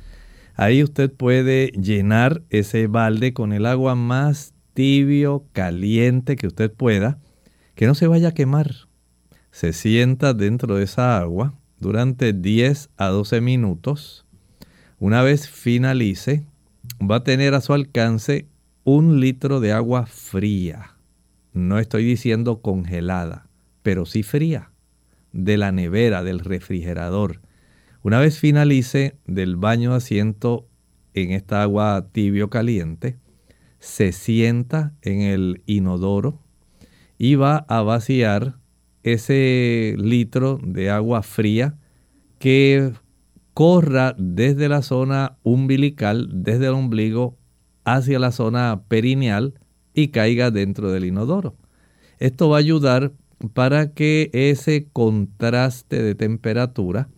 [0.56, 7.20] Ahí usted puede llenar ese balde con el agua más tibio, caliente que usted pueda,
[7.76, 8.72] que no se vaya a quemar.
[9.52, 14.24] Se sienta dentro de esa agua durante 10 a 12 minutos.
[14.98, 16.46] Una vez finalice,
[17.00, 18.46] va a tener a su alcance
[18.84, 20.96] un litro de agua fría.
[21.52, 23.48] No estoy diciendo congelada,
[23.82, 24.70] pero sí fría,
[25.32, 27.40] de la nevera, del refrigerador.
[28.02, 30.68] Una vez finalice del baño de asiento
[31.14, 33.18] en esta agua tibio caliente,
[33.78, 36.40] se sienta en el inodoro
[37.18, 38.56] y va a vaciar
[39.06, 41.76] ese litro de agua fría
[42.40, 42.92] que
[43.54, 47.38] corra desde la zona umbilical, desde el ombligo,
[47.84, 49.54] hacia la zona perineal
[49.94, 51.54] y caiga dentro del inodoro.
[52.18, 53.12] Esto va a ayudar
[53.54, 57.08] para que ese contraste de temperatura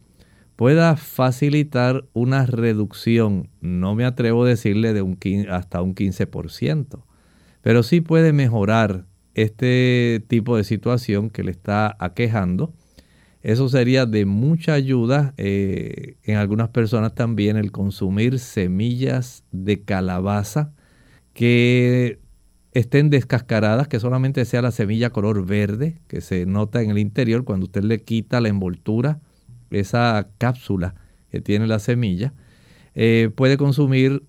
[0.57, 5.17] pueda facilitar una reducción, no me atrevo a decirle de un
[5.51, 7.03] hasta un 15%,
[7.63, 9.07] pero sí puede mejorar
[9.43, 12.73] este tipo de situación que le está aquejando.
[13.43, 20.73] Eso sería de mucha ayuda eh, en algunas personas también el consumir semillas de calabaza
[21.35, 22.19] que
[22.73, 27.45] estén descascaradas, que solamente sea la semilla color verde que se nota en el interior
[27.45, 29.21] cuando usted le quita la envoltura,
[29.71, 30.97] esa cápsula
[31.31, 32.35] que tiene la semilla.
[32.97, 34.25] Eh, puede consumir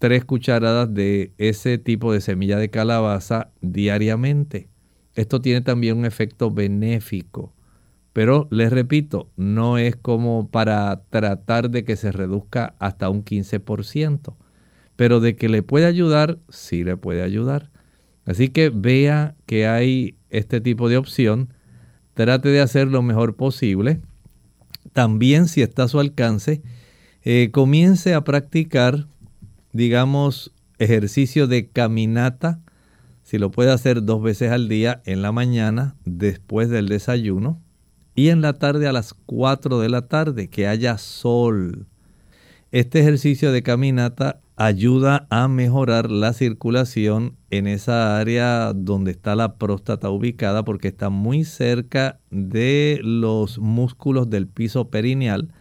[0.00, 4.70] tres cucharadas de ese tipo de semilla de calabaza diariamente.
[5.14, 7.52] Esto tiene también un efecto benéfico.
[8.14, 14.36] Pero les repito, no es como para tratar de que se reduzca hasta un 15%.
[14.96, 17.70] Pero de que le puede ayudar, sí le puede ayudar.
[18.24, 21.52] Así que vea que hay este tipo de opción.
[22.14, 24.00] Trate de hacer lo mejor posible.
[24.94, 26.62] También si está a su alcance,
[27.22, 29.06] eh, comience a practicar,
[29.72, 32.60] digamos, ejercicio de caminata.
[33.22, 37.60] Si lo puede hacer dos veces al día, en la mañana, después del desayuno,
[38.14, 41.86] y en la tarde a las 4 de la tarde, que haya sol.
[42.72, 49.56] Este ejercicio de caminata ayuda a mejorar la circulación en esa área donde está la
[49.56, 55.52] próstata ubicada porque está muy cerca de los músculos del piso perineal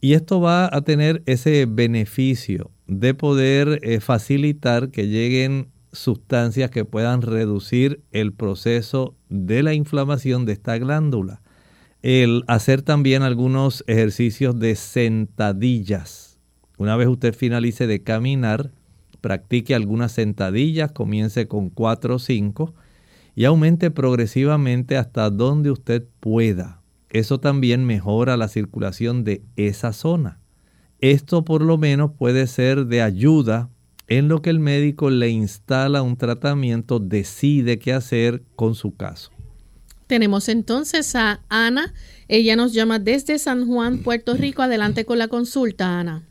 [0.00, 6.84] y esto va a tener ese beneficio de poder eh, facilitar que lleguen sustancias que
[6.84, 11.40] puedan reducir el proceso de la inflamación de esta glándula.
[12.02, 16.38] El hacer también algunos ejercicios de sentadillas.
[16.78, 18.70] Una vez usted finalice de caminar,
[19.20, 22.74] practique algunas sentadillas, comience con 4 o 5
[23.34, 26.82] y aumente progresivamente hasta donde usted pueda.
[27.10, 30.38] Eso también mejora la circulación de esa zona.
[31.00, 33.68] Esto por lo menos puede ser de ayuda
[34.08, 39.32] en lo que el médico le instala un tratamiento, decide qué hacer con su caso.
[40.06, 41.92] Tenemos entonces a Ana.
[42.28, 44.62] Ella nos llama desde San Juan, Puerto Rico.
[44.62, 46.22] Adelante con la consulta, Ana.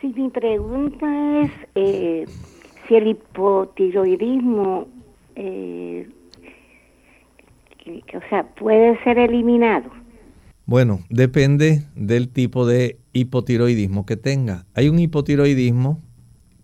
[0.00, 2.24] Sí, mi pregunta es eh,
[2.86, 4.86] si el hipotiroidismo,
[5.34, 6.06] eh,
[7.86, 9.90] o sea, puede ser eliminado.
[10.66, 14.66] Bueno, depende del tipo de hipotiroidismo que tenga.
[14.74, 16.02] Hay un hipotiroidismo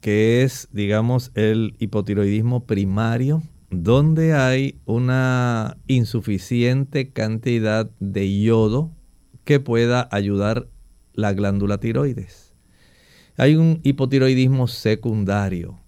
[0.00, 8.90] que es, digamos, el hipotiroidismo primario, donde hay una insuficiente cantidad de yodo
[9.44, 10.68] que pueda ayudar
[11.14, 12.52] la glándula tiroides.
[13.36, 15.78] Hay un hipotiroidismo secundario.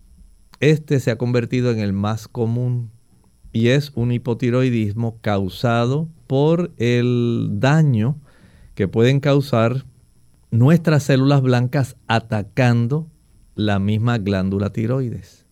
[0.61, 2.91] Este se ha convertido en el más común
[3.53, 8.17] y es un hipotiroidismo causado por el daño
[8.75, 9.85] que pueden causar
[10.55, 13.11] nuestras células blancas atacando
[13.57, 15.47] la misma glándula tiroides.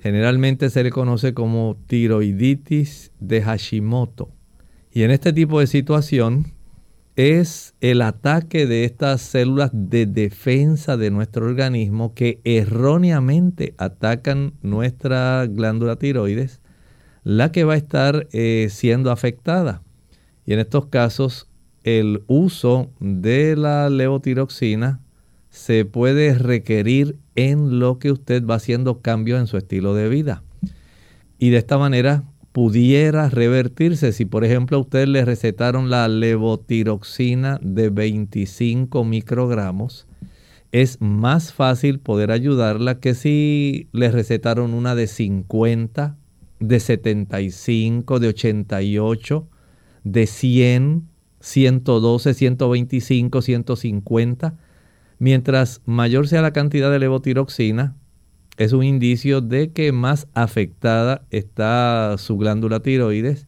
[0.00, 4.30] Generalmente se le conoce como tiroiditis de Hashimoto.
[4.90, 6.54] Y en este tipo de situación
[7.14, 15.46] es el ataque de estas células de defensa de nuestro organismo que erróneamente atacan nuestra
[15.46, 16.62] glándula tiroides,
[17.22, 19.82] la que va a estar eh, siendo afectada.
[20.46, 21.51] Y en estos casos
[21.84, 25.00] el uso de la levotiroxina
[25.50, 30.42] se puede requerir en lo que usted va haciendo cambios en su estilo de vida.
[31.38, 37.58] Y de esta manera pudiera revertirse si por ejemplo a usted le recetaron la levotiroxina
[37.62, 40.06] de 25 microgramos,
[40.70, 46.16] es más fácil poder ayudarla que si le recetaron una de 50,
[46.60, 49.48] de 75, de 88,
[50.04, 51.11] de 100,
[51.42, 54.54] 112, 125, 150.
[55.18, 57.96] Mientras mayor sea la cantidad de levotiroxina,
[58.56, 63.46] es un indicio de que más afectada está su glándula tiroides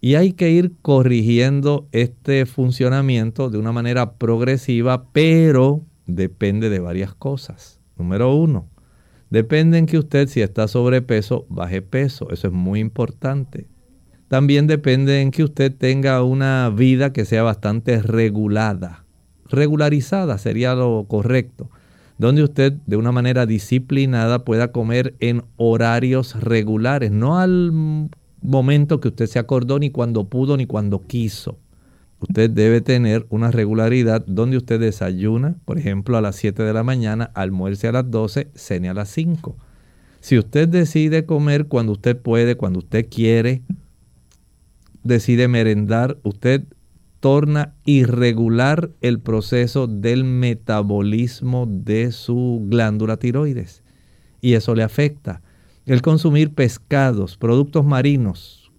[0.00, 7.14] y hay que ir corrigiendo este funcionamiento de una manera progresiva, pero depende de varias
[7.14, 7.80] cosas.
[7.96, 8.68] Número uno,
[9.30, 12.30] depende en que usted si está sobrepeso, baje peso.
[12.30, 13.66] Eso es muy importante.
[14.34, 19.04] También depende en que usted tenga una vida que sea bastante regulada.
[19.48, 21.70] Regularizada sería lo correcto.
[22.18, 28.10] Donde usted de una manera disciplinada pueda comer en horarios regulares, no al
[28.42, 31.56] momento que usted se acordó ni cuando pudo ni cuando quiso.
[32.18, 36.82] Usted debe tener una regularidad donde usted desayuna, por ejemplo, a las 7 de la
[36.82, 39.54] mañana, almuerce a las 12, cene a las 5.
[40.18, 43.62] Si usted decide comer cuando usted puede, cuando usted quiere,
[45.04, 46.64] decide merendar, usted
[47.20, 53.82] torna irregular el proceso del metabolismo de su glándula tiroides
[54.40, 55.40] y eso le afecta.
[55.86, 58.70] El consumir pescados, productos marinos,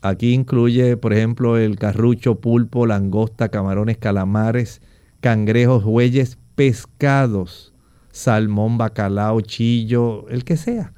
[0.00, 4.80] aquí incluye por ejemplo el carrucho, pulpo, langosta, camarones, calamares,
[5.20, 7.74] cangrejos, bueyes, pescados,
[8.10, 10.94] salmón, bacalao, chillo, el que sea.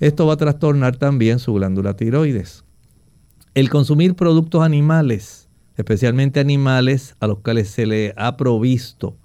[0.00, 2.63] Esto va a trastornar también su glándula tiroides.
[3.54, 9.16] El consumir productos animales, especialmente animales a los cuales se le ha provisto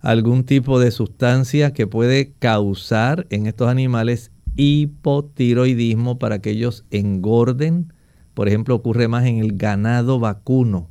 [0.00, 7.92] algún tipo de sustancia que puede causar en estos animales hipotiroidismo para que ellos engorden.
[8.32, 10.88] Por ejemplo, ocurre más en el ganado vacuno.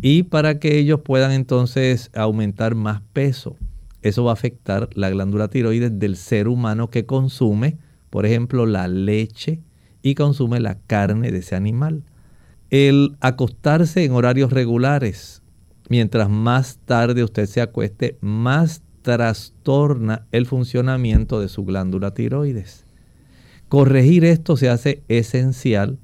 [0.00, 3.56] Y para que ellos puedan entonces aumentar más peso.
[4.00, 7.78] Eso va a afectar la glándula tiroides del ser humano que consume,
[8.10, 9.60] por ejemplo, la leche
[10.02, 12.04] y consume la carne de ese animal
[12.72, 15.42] el acostarse en horarios regulares.
[15.90, 22.86] Mientras más tarde usted se acueste, más trastorna el funcionamiento de su glándula tiroides.
[23.68, 25.98] Corregir esto se hace esencial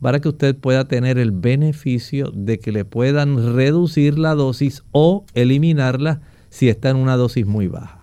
[0.00, 5.24] para que usted pueda tener el beneficio de que le puedan reducir la dosis o
[5.34, 6.20] eliminarla
[6.50, 8.02] si está en una dosis muy baja.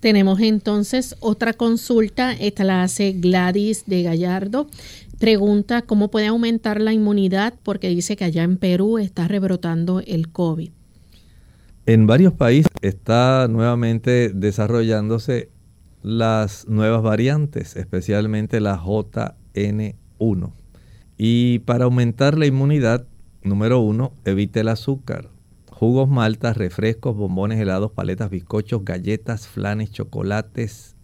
[0.00, 4.68] Tenemos entonces otra consulta, esta la hace Gladys de Gallardo.
[5.18, 10.30] Pregunta cómo puede aumentar la inmunidad porque dice que allá en Perú está rebrotando el
[10.30, 10.70] COVID.
[11.86, 15.50] En varios países está nuevamente desarrollándose
[16.02, 20.52] las nuevas variantes, especialmente la JN1.
[21.16, 23.04] Y para aumentar la inmunidad,
[23.42, 25.30] número uno, evite el azúcar.
[25.72, 30.94] Jugos, maltas, refrescos, bombones, helados, paletas, bizcochos, galletas, flanes, chocolates,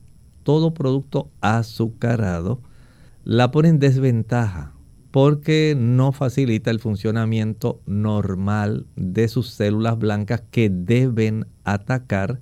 [0.45, 2.61] todo producto azucarado
[3.25, 4.75] la pone en desventaja
[5.11, 12.41] porque no facilita el funcionamiento normal de sus células blancas que deben atacar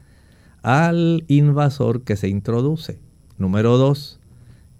[0.63, 2.99] al invasor que se introduce.
[3.39, 4.19] Número 2.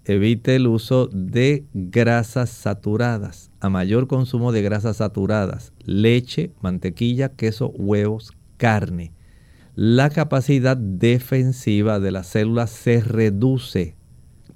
[0.05, 3.51] Evite el uso de grasas saturadas.
[3.61, 9.13] A mayor consumo de grasas saturadas, leche, mantequilla, queso, huevos, carne.
[9.75, 13.95] La capacidad defensiva de las células se reduce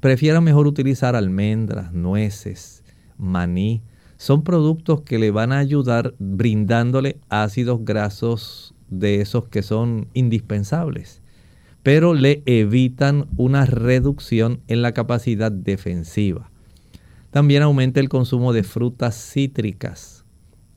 [0.07, 2.81] Prefiera mejor utilizar almendras, nueces,
[3.17, 3.83] maní.
[4.15, 11.21] Son productos que le van a ayudar brindándole ácidos grasos de esos que son indispensables.
[11.83, 16.51] pero le evitan una reducción en la capacidad defensiva.
[17.29, 20.23] También aumenta el consumo de frutas cítricas.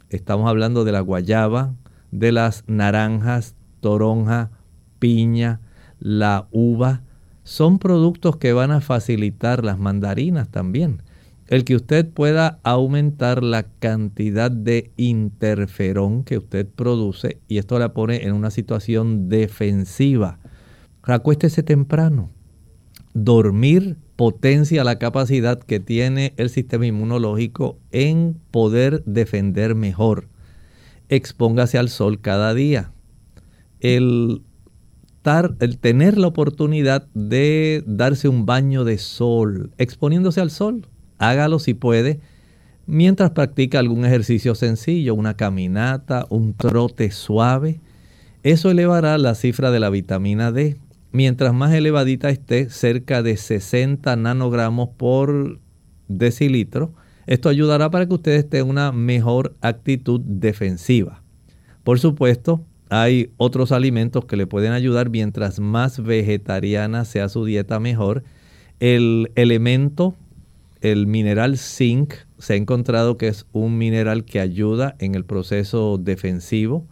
[0.08, 1.76] Estamos hablando de la guayaba,
[2.10, 4.50] de las naranjas, toronja,
[4.98, 5.60] piña,
[6.00, 7.02] la uva.
[7.44, 11.02] Son productos que van a facilitar las mandarinas también.
[11.46, 17.92] El que usted pueda aumentar la cantidad de interferón que usted produce y esto la
[17.92, 20.38] pone en una situación defensiva.
[21.02, 22.30] Acuéstese temprano.
[23.14, 30.28] Dormir potencia la capacidad que tiene el sistema inmunológico en poder defender mejor.
[31.08, 32.92] Expóngase al sol cada día.
[33.80, 34.42] El,
[35.60, 40.86] el tener la oportunidad de darse un baño de sol, exponiéndose al sol,
[41.18, 42.20] hágalo si puede,
[42.86, 47.80] mientras practica algún ejercicio sencillo, una caminata, un trote suave.
[48.42, 50.78] Eso elevará la cifra de la vitamina D
[51.12, 55.58] mientras más elevadita esté, cerca de 60 nanogramos por
[56.08, 56.92] decilitro,
[57.26, 61.22] esto ayudará para que usted esté en una mejor actitud defensiva.
[61.84, 67.80] Por supuesto, hay otros alimentos que le pueden ayudar mientras más vegetariana sea su dieta
[67.80, 68.24] mejor.
[68.80, 70.14] El elemento,
[70.80, 75.98] el mineral zinc, se ha encontrado que es un mineral que ayuda en el proceso
[75.98, 76.86] defensivo.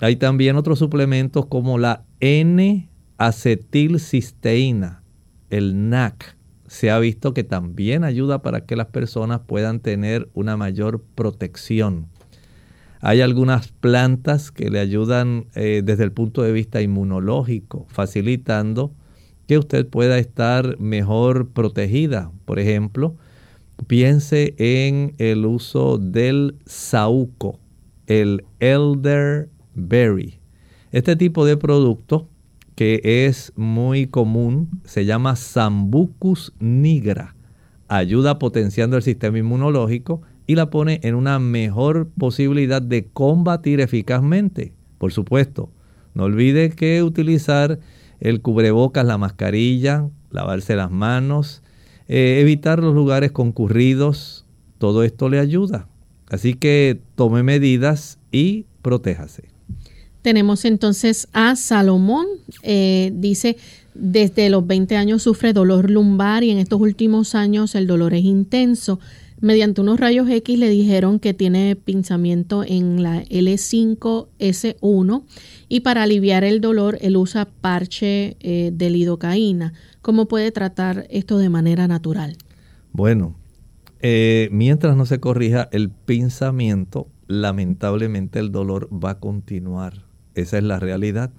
[0.00, 5.02] Hay también otros suplementos como la N acetilcisteína,
[5.50, 10.56] el NAC, se ha visto que también ayuda para que las personas puedan tener una
[10.56, 12.08] mayor protección.
[13.00, 18.92] Hay algunas plantas que le ayudan eh, desde el punto de vista inmunológico, facilitando
[19.46, 22.32] que usted pueda estar mejor protegida.
[22.44, 23.16] Por ejemplo,
[23.86, 27.60] piense en el uso del saúco,
[28.06, 30.38] el elderberry.
[30.92, 32.28] Este tipo de producto
[32.76, 37.34] que es muy común, se llama Sambucus nigra.
[37.88, 44.72] Ayuda potenciando el sistema inmunológico y la pone en una mejor posibilidad de combatir eficazmente.
[44.98, 45.70] Por supuesto,
[46.14, 47.78] no olvide que utilizar
[48.20, 51.62] el cubrebocas, la mascarilla, lavarse las manos,
[52.08, 54.44] eh, evitar los lugares concurridos,
[54.78, 55.88] todo esto le ayuda.
[56.28, 59.44] Así que tome medidas y protéjase.
[60.22, 62.26] Tenemos entonces a Salomón.
[62.62, 63.56] Eh, dice,
[63.94, 68.24] desde los 20 años sufre dolor lumbar y en estos últimos años el dolor es
[68.24, 68.98] intenso.
[69.40, 75.24] Mediante unos rayos X le dijeron que tiene pinzamiento en la L5S1
[75.68, 79.74] y para aliviar el dolor él usa parche eh, de lidocaína.
[80.00, 82.38] ¿Cómo puede tratar esto de manera natural?
[82.92, 83.36] Bueno,
[84.00, 90.06] eh, mientras no se corrija el pinzamiento, lamentablemente el dolor va a continuar.
[90.34, 91.30] Esa es la realidad.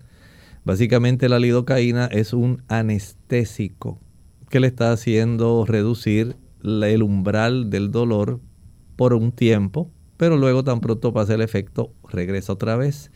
[0.65, 3.99] Básicamente la lidocaína es un anestésico
[4.49, 8.39] que le está haciendo reducir el umbral del dolor
[8.95, 13.11] por un tiempo, pero luego tan pronto pasa el efecto, regresa otra vez.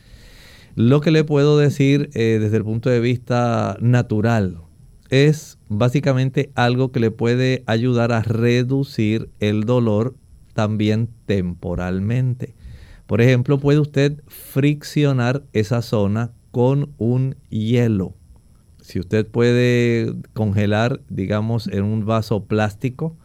[0.76, 4.62] Lo que le puedo decir eh, desde el punto de vista natural
[5.10, 10.16] es básicamente algo que le puede ayudar a reducir el dolor
[10.54, 12.56] también temporalmente.
[13.08, 18.16] Por ejemplo, puede usted friccionar esa zona con un hielo.
[18.82, 23.18] Si usted puede congelar, digamos, en un vaso plástico,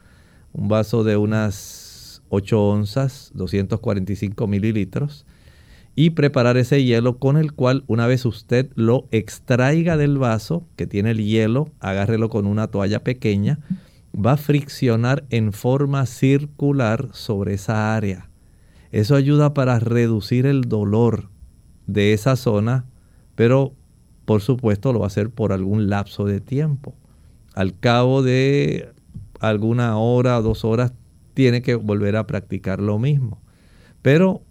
[0.57, 5.27] un vaso de unas 8 onzas, 245 mililitros,
[5.95, 10.87] y preparar ese hielo con el cual una vez usted lo extraiga del vaso que
[10.87, 13.61] tiene el hielo, agárrelo con una toalla pequeña,
[14.15, 18.31] va a friccionar en forma circular sobre esa área.
[18.93, 21.29] Eso ayuda para reducir el dolor
[21.87, 22.87] de esa zona,
[23.35, 23.75] pero
[24.25, 26.95] por supuesto lo va a hacer por algún lapso de tiempo.
[27.55, 28.96] Al cabo de
[29.41, 30.93] alguna hora o dos horas
[31.35, 33.41] tiene que volver a practicar lo mismo.
[34.03, 34.43] Pero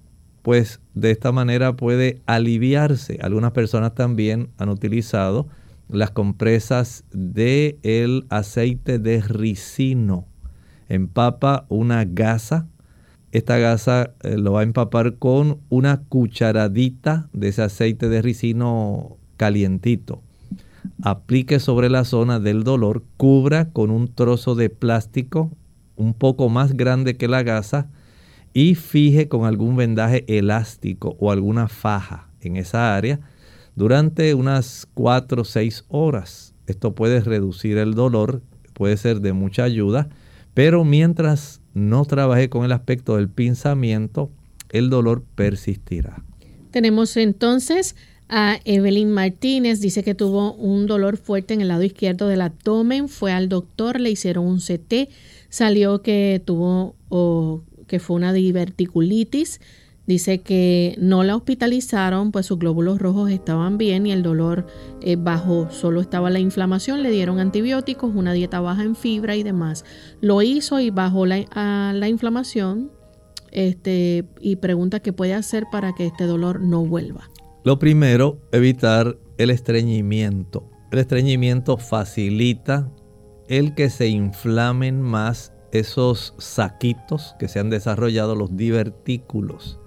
[0.41, 3.17] pues de esta manera puede aliviarse.
[3.21, 5.47] Algunas personas también han utilizado
[5.89, 10.27] las compresas de el aceite de ricino.
[10.87, 12.67] Empapa una gasa
[13.35, 19.17] esta gasa eh, lo va a empapar con una cucharadita de ese aceite de ricino
[19.35, 20.23] calientito.
[21.01, 25.51] Aplique sobre la zona del dolor, cubra con un trozo de plástico
[25.95, 27.87] un poco más grande que la gasa
[28.53, 33.19] y fije con algún vendaje elástico o alguna faja en esa área
[33.75, 36.53] durante unas 4 o 6 horas.
[36.67, 38.41] Esto puede reducir el dolor,
[38.73, 40.09] puede ser de mucha ayuda,
[40.53, 44.31] pero mientras no trabaje con el aspecto del pinzamiento,
[44.69, 46.23] el dolor persistirá.
[46.71, 47.95] Tenemos entonces
[48.27, 53.07] A Evelyn Martínez dice que tuvo un dolor fuerte en el lado izquierdo del abdomen,
[53.07, 55.09] fue al doctor, le hicieron un CT,
[55.49, 59.61] salió que tuvo o que fue una diverticulitis.
[60.07, 64.67] Dice que no la hospitalizaron, pues sus glóbulos rojos estaban bien y el dolor
[65.01, 69.41] eh, bajó, solo estaba la inflamación, le dieron antibióticos, una dieta baja en fibra y
[69.41, 69.83] demás.
[70.21, 72.91] Lo hizo y bajó la, la inflamación
[73.51, 77.29] este, y pregunta qué puede hacer para que este dolor no vuelva.
[77.65, 80.69] Lo primero, evitar el estreñimiento.
[80.91, 82.91] El estreñimiento facilita
[83.47, 89.79] el que se inflamen más esos saquitos que se han desarrollado, los divertículos.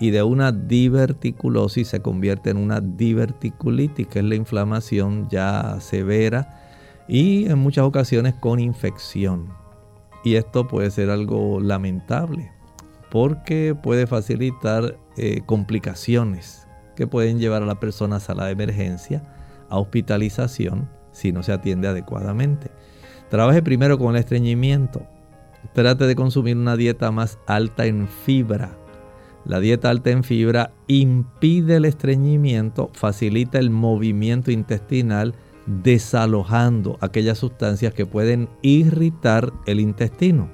[0.00, 6.62] Y de una diverticulosis se convierte en una diverticulitis, que es la inflamación ya severa
[7.06, 9.52] y en muchas ocasiones con infección.
[10.24, 12.50] Y esto puede ser algo lamentable
[13.10, 16.63] porque puede facilitar eh, complicaciones
[16.94, 19.22] que pueden llevar a la persona a sala de emergencia,
[19.68, 22.70] a hospitalización, si no se atiende adecuadamente.
[23.30, 25.06] Trabaje primero con el estreñimiento.
[25.72, 28.76] Trate de consumir una dieta más alta en fibra.
[29.44, 35.34] La dieta alta en fibra impide el estreñimiento, facilita el movimiento intestinal,
[35.66, 40.50] desalojando aquellas sustancias que pueden irritar el intestino.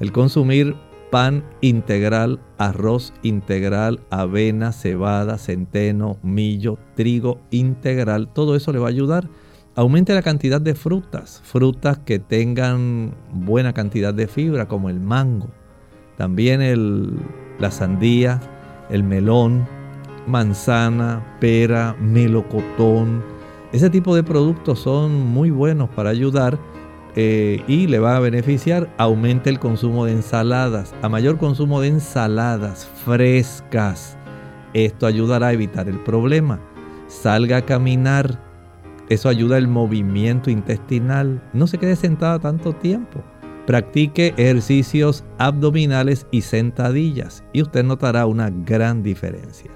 [0.00, 0.76] El consumir
[1.16, 8.90] pan integral, arroz integral, avena, cebada, centeno, millo, trigo integral, todo eso le va a
[8.90, 9.26] ayudar.
[9.76, 15.48] Aumente la cantidad de frutas, frutas que tengan buena cantidad de fibra, como el mango,
[16.18, 17.18] también el,
[17.58, 18.38] la sandía,
[18.90, 19.66] el melón,
[20.26, 23.24] manzana, pera, melocotón.
[23.72, 26.58] Ese tipo de productos son muy buenos para ayudar
[27.16, 30.94] eh, y le va a beneficiar, aumente el consumo de ensaladas.
[31.00, 34.18] A mayor consumo de ensaladas frescas,
[34.74, 36.60] esto ayudará a evitar el problema.
[37.08, 38.38] Salga a caminar,
[39.08, 41.42] eso ayuda al movimiento intestinal.
[41.54, 43.24] No se quede sentada tanto tiempo.
[43.66, 49.70] Practique ejercicios abdominales y sentadillas y usted notará una gran diferencia.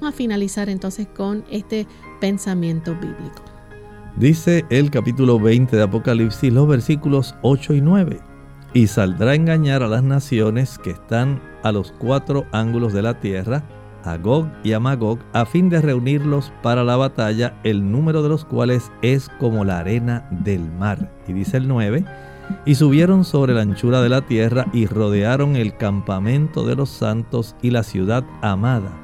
[0.00, 1.86] Vamos a finalizar entonces con este
[2.20, 3.55] pensamiento bíblico.
[4.16, 8.20] Dice el capítulo 20 de Apocalipsis, los versículos 8 y 9.
[8.72, 13.20] Y saldrá a engañar a las naciones que están a los cuatro ángulos de la
[13.20, 13.62] tierra,
[14.04, 18.30] a Gog y a Magog, a fin de reunirlos para la batalla, el número de
[18.30, 21.12] los cuales es como la arena del mar.
[21.28, 22.02] Y dice el 9,
[22.64, 27.54] y subieron sobre la anchura de la tierra y rodearon el campamento de los santos
[27.60, 29.02] y la ciudad amada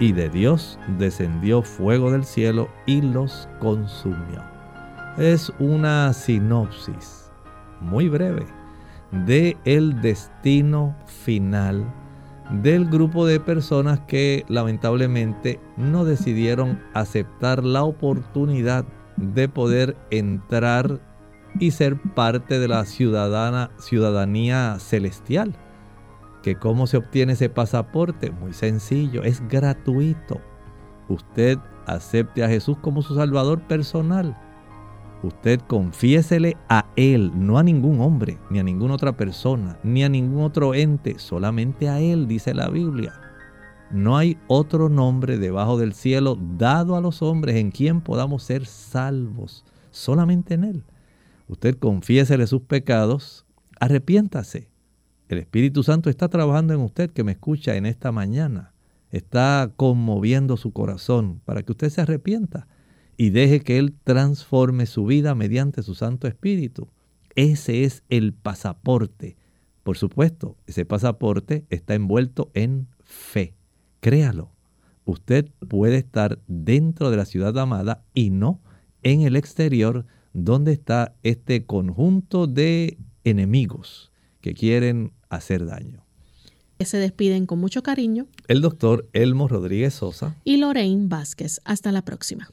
[0.00, 4.47] y de Dios descendió fuego del cielo y los consumió.
[5.18, 7.28] Es una sinopsis
[7.80, 8.46] muy breve
[9.26, 11.92] de el destino final
[12.62, 18.84] del grupo de personas que lamentablemente no decidieron aceptar la oportunidad
[19.16, 21.00] de poder entrar
[21.58, 25.56] y ser parte de la ciudadana, ciudadanía celestial
[26.44, 28.30] que cómo se obtiene ese pasaporte.
[28.30, 30.40] Muy sencillo, es gratuito.
[31.08, 34.36] Usted acepte a Jesús como su Salvador personal.
[35.22, 40.08] Usted confiésele a Él, no a ningún hombre, ni a ninguna otra persona, ni a
[40.08, 43.14] ningún otro ente, solamente a Él, dice la Biblia.
[43.90, 48.66] No hay otro nombre debajo del cielo dado a los hombres en quien podamos ser
[48.66, 50.84] salvos, solamente en Él.
[51.48, 53.46] Usted confiésele sus pecados,
[53.80, 54.68] arrepiéntase
[55.28, 58.72] el Espíritu Santo está trabajando en usted que me escucha en esta mañana.
[59.10, 62.66] Está conmoviendo su corazón para que usted se arrepienta
[63.18, 66.88] y deje que Él transforme su vida mediante su Santo Espíritu.
[67.34, 69.36] Ese es el pasaporte.
[69.82, 73.54] Por supuesto, ese pasaporte está envuelto en fe.
[74.00, 74.52] Créalo.
[75.04, 78.60] Usted puede estar dentro de la ciudad amada y no
[79.02, 86.04] en el exterior donde está este conjunto de enemigos que quieren hacer daño.
[86.78, 88.28] Se despiden con mucho cariño.
[88.46, 90.36] El doctor Elmo Rodríguez Sosa.
[90.44, 91.60] Y Lorraine Vázquez.
[91.64, 92.52] Hasta la próxima.